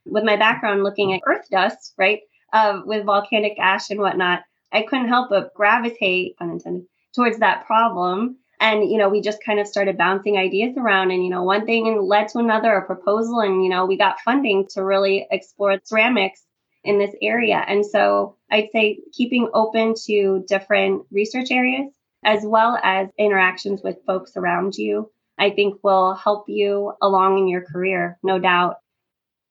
with 0.07 0.25
my 0.25 0.37
background 0.37 0.83
looking 0.83 1.13
at 1.13 1.21
earth 1.27 1.47
dust, 1.51 1.95
right, 1.99 2.21
uh, 2.53 2.81
with 2.85 3.05
volcanic 3.05 3.59
ash 3.59 3.91
and 3.91 4.01
whatnot, 4.01 4.43
I 4.73 4.83
couldn't 4.83 5.09
help 5.09 5.31
but 5.31 5.55
gravitate, 5.55 6.37
unintended, 6.41 6.87
towards 7.15 7.39
that 7.39 7.67
problem. 7.67 8.39
And, 8.65 8.91
you 8.91 8.97
know, 8.97 9.11
we 9.11 9.21
just 9.21 9.45
kind 9.45 9.61
of 9.61 9.67
started 9.67 9.99
bouncing 9.99 10.39
ideas 10.39 10.75
around 10.79 11.11
and, 11.11 11.23
you 11.23 11.29
know, 11.29 11.43
one 11.43 11.67
thing 11.67 12.01
led 12.01 12.29
to 12.29 12.39
another, 12.39 12.73
a 12.73 12.87
proposal. 12.87 13.41
And, 13.41 13.63
you 13.63 13.69
know, 13.69 13.85
we 13.85 13.99
got 13.99 14.21
funding 14.21 14.67
to 14.69 14.83
really 14.83 15.27
explore 15.31 15.79
ceramics 15.85 16.41
in 16.83 16.99
this 16.99 17.15
area. 17.21 17.63
And 17.69 17.85
so 17.85 18.37
I'd 18.51 18.71
say 18.73 19.01
keeping 19.13 19.51
open 19.53 19.93
to 20.07 20.47
different 20.49 21.03
research 21.13 21.51
areas 21.51 21.91
as 22.25 22.41
well 22.43 22.79
as 22.83 23.09
interactions 23.19 23.83
with 23.85 23.99
folks 24.07 24.35
around 24.35 24.77
you, 24.77 25.11
I 25.39 25.51
think 25.51 25.85
will 25.85 26.15
help 26.15 26.47
you 26.49 26.95
along 27.03 27.37
in 27.41 27.49
your 27.49 27.67
career, 27.67 28.19
no 28.23 28.39
doubt. 28.39 28.77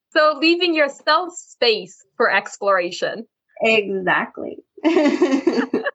So 0.10 0.39
leaving 0.41 0.73
yourself 0.73 1.36
space 1.36 2.04
for 2.17 2.32
exploration. 2.32 3.28
Exactly. 3.62 4.58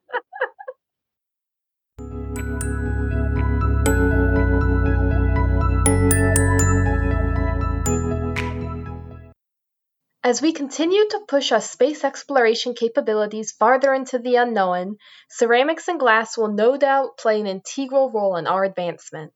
As 10.24 10.42
we 10.42 10.52
continue 10.52 11.08
to 11.10 11.24
push 11.28 11.52
our 11.52 11.60
space 11.60 12.02
exploration 12.02 12.74
capabilities 12.74 13.52
farther 13.52 13.94
into 13.94 14.18
the 14.18 14.34
unknown, 14.34 14.96
ceramics 15.30 15.86
and 15.86 16.00
glass 16.00 16.36
will 16.36 16.48
no 16.48 16.76
doubt 16.76 17.18
play 17.18 17.40
an 17.40 17.46
integral 17.46 18.10
role 18.10 18.34
in 18.34 18.48
our 18.48 18.64
advancement. 18.64 19.32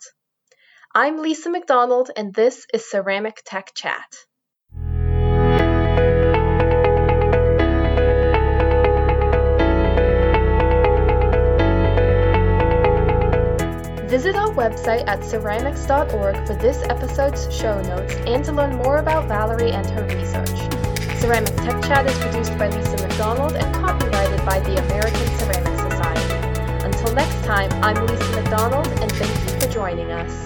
I'm 0.92 1.18
Lisa 1.18 1.50
McDonald, 1.50 2.10
and 2.16 2.34
this 2.34 2.66
is 2.74 2.90
Ceramic 2.90 3.42
Tech 3.44 3.72
Chat. 3.74 4.12
Visit 14.12 14.36
our 14.36 14.50
website 14.50 15.08
at 15.08 15.24
ceramics.org 15.24 16.46
for 16.46 16.54
this 16.56 16.82
episode's 16.90 17.50
show 17.50 17.80
notes 17.80 18.14
and 18.26 18.44
to 18.44 18.52
learn 18.52 18.76
more 18.76 18.98
about 18.98 19.26
Valerie 19.26 19.72
and 19.72 19.88
her 19.88 20.04
research. 20.04 20.50
Ceramic 21.18 21.56
Tech 21.56 21.82
Chat 21.84 22.04
is 22.04 22.18
produced 22.18 22.58
by 22.58 22.68
Lisa 22.68 22.98
McDonald 23.08 23.54
and 23.54 23.74
copyrighted 23.74 24.44
by 24.44 24.60
the 24.60 24.76
American 24.84 25.38
Ceramic 25.38 25.78
Society. 25.90 26.84
Until 26.84 27.14
next 27.14 27.42
time, 27.46 27.70
I'm 27.82 28.06
Lisa 28.06 28.42
McDonald 28.42 28.86
and 29.00 29.10
thank 29.12 29.50
you 29.50 29.58
for 29.58 29.72
joining 29.72 30.12
us. 30.12 30.41